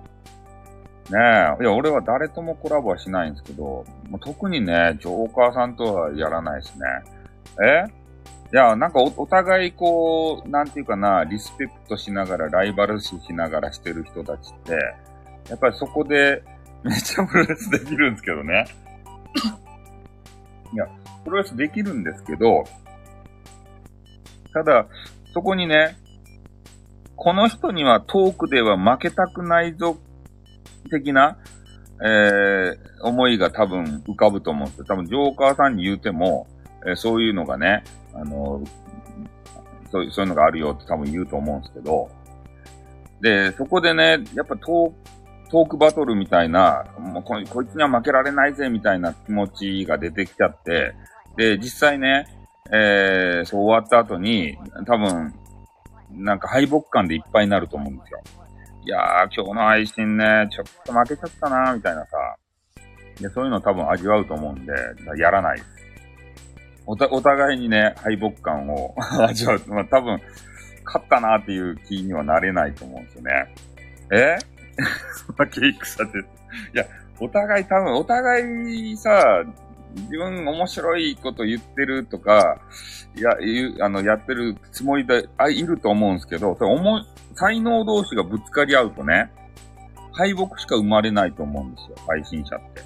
[1.10, 1.18] ね
[1.60, 1.64] え。
[1.64, 3.64] いや、俺は誰ともコラボはしないんですけど、
[4.10, 6.86] もう特にね、ジョーカーさんとはやらないですね。
[7.90, 8.04] え？
[8.54, 14.74] いや、なんかおお互いこう、なんていうかな、リスペクトしながら、ライバル視しながらしてる人たちって、
[15.50, 16.44] やっぱりそこで、
[16.84, 18.66] めっちゃプロレスできるんですけどね。
[20.74, 20.86] いや、
[21.24, 22.64] プロレスできるんですけど、
[24.54, 24.86] ただ、
[25.34, 25.98] そこにね、
[27.16, 29.98] この人にはトークでは負けたくないぞ、
[30.90, 31.38] 的な、
[32.04, 34.86] えー、思いが多分浮かぶと思うんですよ。
[34.86, 36.48] 多分、ジョーカーさんに言うても、
[36.86, 37.84] えーそういうのがね、
[38.14, 38.62] あの、
[39.92, 42.10] そういう、そういうのがあるよって多分言うと思うんですけど、
[43.22, 45.14] で、そこでね、やっぱトー
[45.54, 50.96] トークバトルみたいな、もうここいつには負けられないぜみたいな気持ちが出てきちゃって、
[51.38, 52.26] で、実際ね、
[52.72, 54.58] えー、そう終わった後に、
[54.88, 55.32] 多分、
[56.16, 58.22] なんか敗北感でいっぱいになると思うんですよ。
[58.86, 62.18] いやー、今日の配信ね、ちょっと負けちゃったなーみたいなさ。
[63.20, 64.74] で、そういうの多分味わうと思うんで、
[65.18, 65.70] やらないです。
[66.86, 68.94] おた、お互いにね、敗北感を
[69.28, 69.62] 味わう。
[69.68, 70.20] まあ、多分、
[70.86, 73.56] 勝ったなーっていう気にはなれないと思うんですよね。
[74.12, 74.38] え？
[75.38, 76.20] 負け戦で。
[76.20, 76.24] い
[76.74, 76.86] や、
[77.20, 79.44] お互い多分、お互いさ、
[79.96, 82.60] 自分面白いこと言ってるとか、
[83.16, 87.06] いや、言うあの、やってるつもりで、あ、いると思うんですけど、それ思い、
[87.36, 89.32] 才能同士がぶつかり合うとね、
[90.14, 92.82] 敗北しか生まれないと思うんですよ、配信者って。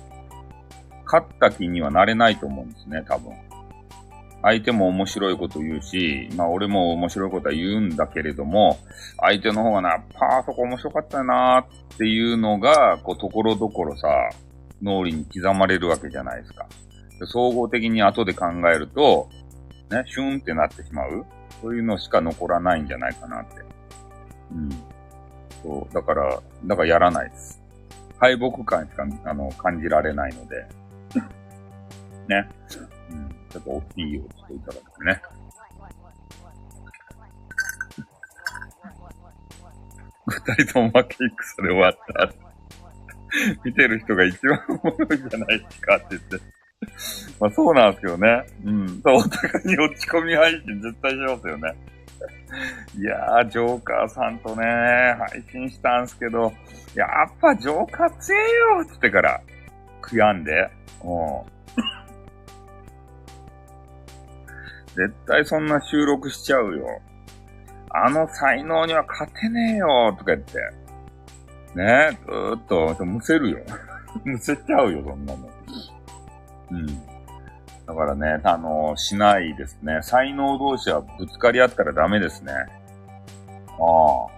[1.05, 3.33] 勝った気にはなれないと思うんですね、多分。
[4.41, 8.77] 相手も面白いこと言うし、まあ俺も面白いことは言うんだけれども、
[9.19, 14.07] 相手の方がな、パーそこ面白かったなーっていうのが、こう、ところどころさ、
[14.81, 16.67] 脳裏に刻まれるわけじゃないですか。
[17.25, 19.29] 総合的に後で考えると、
[19.89, 21.25] ね、シュンってなってしまう
[21.61, 23.55] そういうのしか残らないんじゃないかなって。
[24.51, 24.69] うん。
[25.63, 25.93] そう。
[25.93, 27.61] だから、だからやらないです。
[28.19, 30.67] 敗北感しか、あの、感じられないので。
[32.27, 32.49] ね。
[33.09, 33.29] うん。
[33.49, 35.21] ちょっと大きいをしていただいてね。
[40.27, 42.33] 二人とも負け戦で終わった。
[43.63, 46.56] 見てる人が一番おもろいじゃないですかって言って。
[47.39, 48.45] まあそうなんですけどね。
[48.65, 49.01] うん。
[49.01, 51.73] そうお互いに落ち込み配信絶対しますよね。
[52.97, 54.63] いやー、ジョーカーさんとね、
[55.19, 56.53] 配信したんすけど、
[56.95, 58.47] やっぱジョーカー強えよ
[58.81, 59.41] って言ってから、
[60.01, 60.69] 悔やんで。
[61.03, 61.41] うん。
[64.95, 67.01] 絶対そんな収録しちゃうよ。
[67.89, 70.59] あの才能には勝てねえよとか言って。
[71.75, 73.59] ねずーっと、むせるよ。
[74.23, 75.56] むせちゃうよ、そんなの。
[76.71, 76.85] うん。
[77.85, 79.99] だからね、あのしないですね。
[80.01, 82.53] 才能同士はぶつかり合ったらダメですね。
[83.79, 84.37] ああ。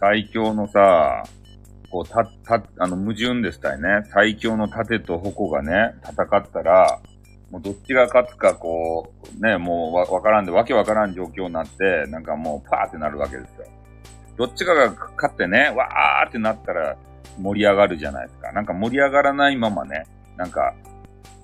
[0.00, 1.24] 最強のさ、
[1.90, 4.08] こう、た、た、あの、矛盾でしたよね。
[4.12, 7.00] 最強の盾と矛がね、戦ったら、
[7.50, 13.66] もうどっちが勝つか、こう、ね、もうわ、わからんで、わけわからん状況になって、なんかもう、パーってなるわけですよ。
[14.36, 16.96] どっちかが勝ってね、わーってなったら
[17.38, 18.52] 盛り上がるじゃないですか。
[18.52, 20.04] なんか盛り上がらないままね、
[20.36, 20.74] なんか、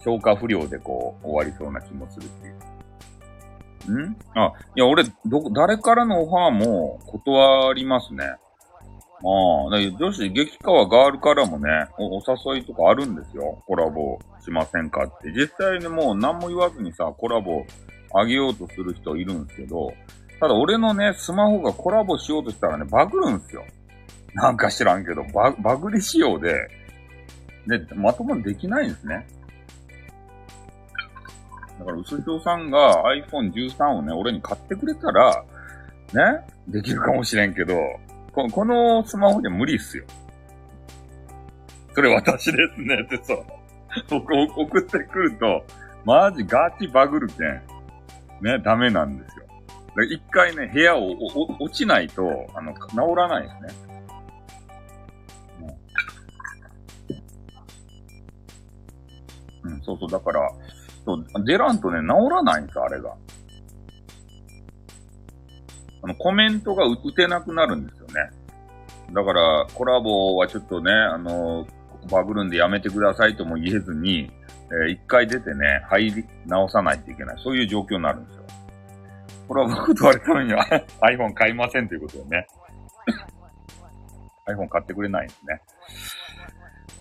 [0.02, 4.08] 消化不良でこう、終わりそうな気もするっていう。
[4.08, 4.16] ん？
[4.34, 8.24] あ、いや、俺、ど、誰からのオファーも断りますね。
[8.24, 11.68] ああ、だ女子、激川ガールからもね
[11.98, 12.22] お、お
[12.54, 13.62] 誘いとかあるんですよ。
[13.66, 15.30] コラボしませんかって。
[15.32, 17.64] 実際にもう何も言わずにさ、コラボ
[18.14, 19.92] あげようとする人いるんですけど、
[20.40, 23.62] ただ俺のね、スマホがコラボしようとしたらね、バグるんすよ。
[24.32, 26.54] なんか知らんけど、ババグり仕様で、
[27.66, 29.26] で、まともにできないんですね。
[31.80, 35.44] だから、薄ひょうさんが iPhone13 をね、俺に買ってくれたら、
[36.12, 37.74] ね、できるかもしれんけど、
[38.32, 40.04] ここのスマホじゃ無理っすよ。
[41.94, 43.34] それ私ですねってさ、
[44.08, 45.64] 僕送ってくると、
[46.04, 47.62] マジガチバグるけん。
[48.42, 49.46] ね、ダメなんですよ。
[50.04, 51.16] 一回ね、部屋を
[51.58, 53.90] 落ちないと、あの、治らないですね。
[59.62, 60.40] うん、そうそう、だから、
[61.04, 63.14] そう、出らんとね、治らないんですよ、あれが。
[66.02, 68.14] あの、コメントが打てなくなるんですよね。
[69.12, 71.66] だから、コラボはちょっとね、あの、
[72.10, 74.30] バグるんでやめてくださいとも言えずに、
[74.72, 77.36] えー一回出てね、入り直さないといけない。
[77.42, 78.44] そういう状況になるんですよ。
[79.48, 80.64] これは僕とあれためには
[81.02, 82.46] iPhone 買いませんということでね。
[84.46, 85.60] iPhone 買ってくれないんですね。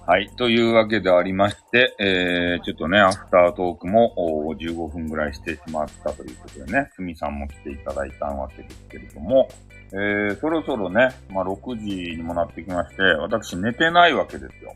[0.10, 0.28] はい。
[0.38, 4.12] というわけでありまして、えー、ちょっとね、アフタートークも
[4.48, 9.48] お15分ぐらいしてしまったということでね、すみさんも来ていただいたわけですけれども、
[9.92, 14.74] えー、そろそろね、まあ、6時にもなってきまして、私寝てないわけですよ。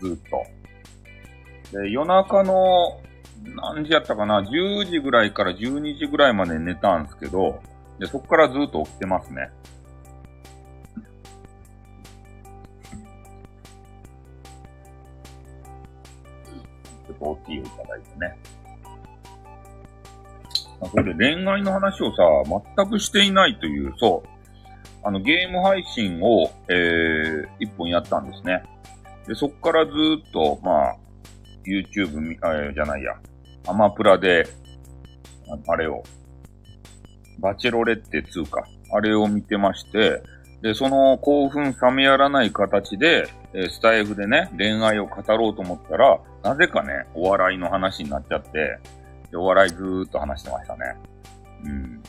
[0.00, 1.82] ずっと。
[1.82, 3.02] で、夜中の、
[3.44, 7.60] 何時やったかな ?10 時ぐらいから12時ぐらいまで寝たんですけど、
[7.98, 9.50] で、そこからずっと起きてますね。
[17.32, 18.36] っと大きいをいただいてね。
[20.80, 22.22] あそれで恋愛の話をさ、
[22.76, 24.28] 全くしていないという、そう。
[25.02, 28.62] あの、ゲーム配信を、えー、一本やったんですね。
[29.26, 29.92] で、そっからず
[30.26, 30.96] っと、まあ、
[31.66, 33.12] YouTube み、あじゃないや、
[33.66, 34.46] アマプラで、
[35.48, 36.02] ああれを、
[37.38, 40.22] バチェロレッテ2か、あれを見てまして、
[40.62, 48.78] で、その興奮冷めやらない形で、えスタイフでね、恋愛を語ろうと思ったら、なぜかね、お笑いの話になっちゃって、
[49.30, 50.96] で、お笑いずーっと話してましたね。
[51.64, 52.02] うん。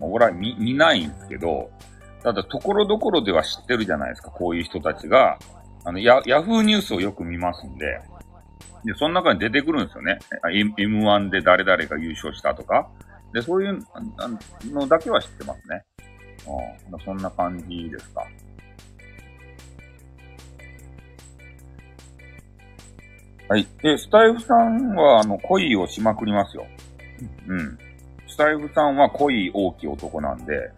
[0.00, 1.70] お笑い見、見ないんですけど、
[2.22, 5.38] ただ、ところどころでは知ってるじゃないですか、こういう人たちが。
[5.84, 8.00] あの、ヤ、ヤフーニュースをよく見ますんで、
[8.84, 10.18] で、その中に出てくるんですよね。
[10.42, 12.88] M1 で誰々が優勝したとか。
[13.32, 13.78] で、そういう
[14.72, 15.84] のだけは知ってますね。
[16.92, 18.26] うん、そんな感じですか。
[23.50, 23.66] はい。
[23.82, 26.68] で、スタイフさんは、あの、恋をしまくりますよ。
[27.48, 27.78] うん。
[28.28, 30.70] スタイフさんは恋大きい男なんで、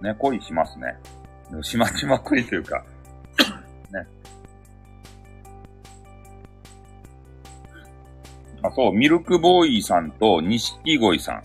[0.00, 0.96] ね、恋しますね。
[1.60, 2.82] しましまくりというか、
[3.92, 4.06] ね。
[8.62, 11.42] あ、そう、ミルクボーイさんと錦鯉さん、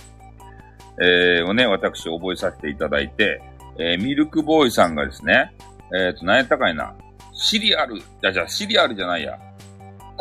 [1.03, 3.41] えー、をね、私覚えさせていただいて、
[3.77, 5.53] えー、ミルクボーイさんがですね、
[5.93, 6.95] えっ、と、何やったかいな、
[7.33, 9.37] シリアル、じゃ、じゃ、シリアルじゃないや、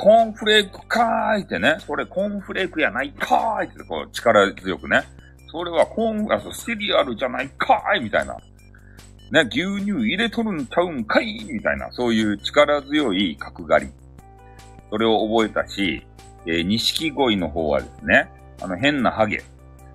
[0.00, 5.02] コーンフレークかーいってね、それコーンフレークやないかーいって、こう、力強くね、
[5.52, 8.34] それはコーン、あ、そう、シリアルじゃないかーいみたいな。
[9.30, 13.90] ね、牛乳入れとるんちゃうんかいみたいな、そういう力強い角刈り。
[14.88, 16.06] それを覚えたし、
[16.46, 18.30] えー、錦鯉の方はですね、
[18.62, 19.42] あの変なハゲ。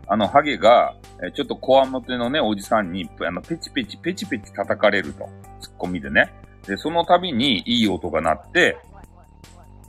[0.08, 5.28] あのハゲが、えーちょっとコアモテのね、おじさんに、あの、ペチペチペチペチ叩かれると。
[5.62, 6.32] ツッコミでね。
[6.68, 8.78] で、その度にいい音が鳴って、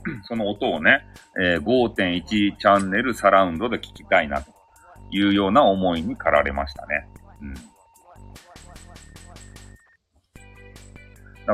[0.25, 1.05] その音をね、
[1.39, 4.51] えー5.1チャンネルサラウンドで聞きたいな、と
[5.11, 7.07] いうような思いに駆られましたね。
[7.41, 7.53] うん。
[7.53, 7.61] だ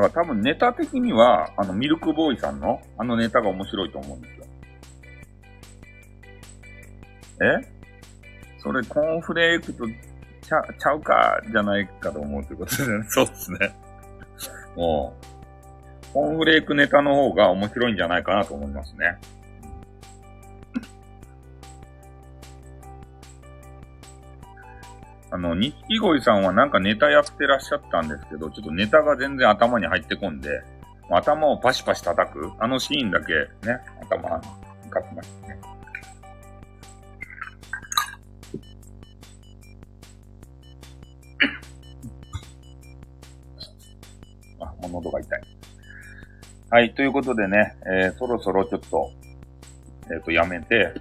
[0.00, 4.46] ら多分ネタ的には、あの、ミルクボーイさんの、あのネタが面白いと思うんですよ。
[7.60, 7.74] え？
[8.58, 13.04] それコーンフレークとちゃ、ちゃうか、じゃないかと思うということでね。
[13.08, 13.58] そうですね。
[14.74, 15.26] もう、
[16.14, 19.18] コーンフレークネタの方が面白いんじゃないかなと思いますね。
[25.32, 30.62] あの、錦鯉さんはなんかネタやってらっしゃったんですけど、ちょっとネタが全然頭に入ってこんで、
[31.10, 33.32] 頭をパシパシ叩く、あのシーンだけ
[33.66, 34.44] ね、頭に
[34.86, 35.58] 浮かびましたね。
[44.60, 45.53] あ、もう喉が痛い。
[46.74, 49.12] はい、ということでね、えーそろそろちょっと、
[50.12, 50.92] えっ、と、やめて、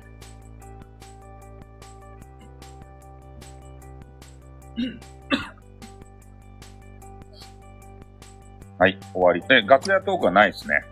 [8.77, 9.41] はい、終わり。
[9.47, 10.83] で、楽屋トークはないですね。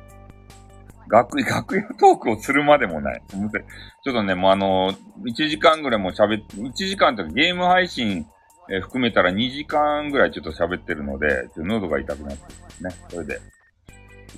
[1.08, 3.22] 楽、楽屋トークをするまでもない。
[3.30, 3.52] ちょっ
[4.16, 4.96] とね、もうあの、
[5.28, 8.26] 1時間ぐらいも喋って、1時間というかゲーム配信、
[8.72, 12.90] えー含めたら2時間ぐらいちょっと喋ってるので、ちょっと喉が痛くなってますね。
[13.10, 13.40] それで、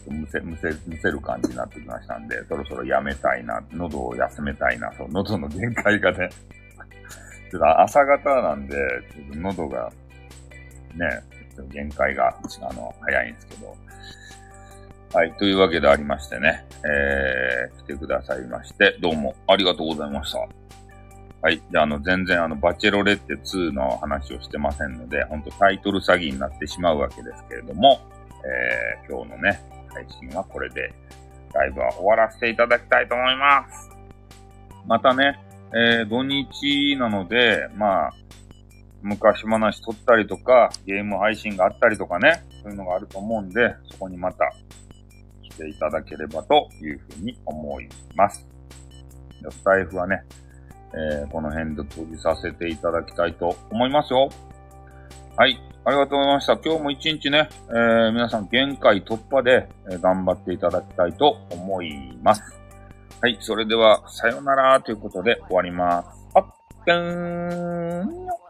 [0.08, 6.30] むせ、むせ、むせる感じになってきましたんで、そろそろやめたいな、喉を休めたいな、そう、喉の限界がね、
[7.52, 8.76] ちょっと朝方なんで、
[9.14, 9.92] ちょっと喉が、
[10.96, 11.22] ね、
[11.70, 13.76] 限界が、あの、早いんですけど。
[15.14, 15.34] はい。
[15.34, 20.40] というわけでありましてね、えー、来てくださいまして、どうもありがとうございました。
[21.44, 21.62] はい。
[21.70, 28.00] で、あの、全然あの、バチェロレッテ2の話をしてませんので、ほんとタイトル詐欺になってしまうわけですけれども、
[28.44, 29.62] えー、今日のね、
[29.94, 30.94] 配信はこれで、
[31.54, 33.90] ライブは終わらせていただきたいと思います。
[34.88, 35.40] またね、
[35.76, 38.14] えー、土日なので、まあ、
[39.02, 44.52] 昔話撮ったりとか、ゲーム配信があったりとかね、そういうのがあると思うんで、そこにまた
[45.42, 48.48] 来ていただければというふうに思います。
[49.50, 50.24] スタイフはね、
[50.94, 54.30] えー、この辺で閉じさせていただきたいと思いますよ。
[55.36, 55.60] はい。
[55.86, 56.58] ありがとうございました。
[56.58, 62.42] 今日も一日ね、えー、皆さん限界突破で、え頑張っていただきたいと思います。
[63.22, 63.38] はい。
[63.42, 66.28] それでは、さようならということで終わります。
[66.36, 66.46] あっ、
[66.86, 68.43] ぴーん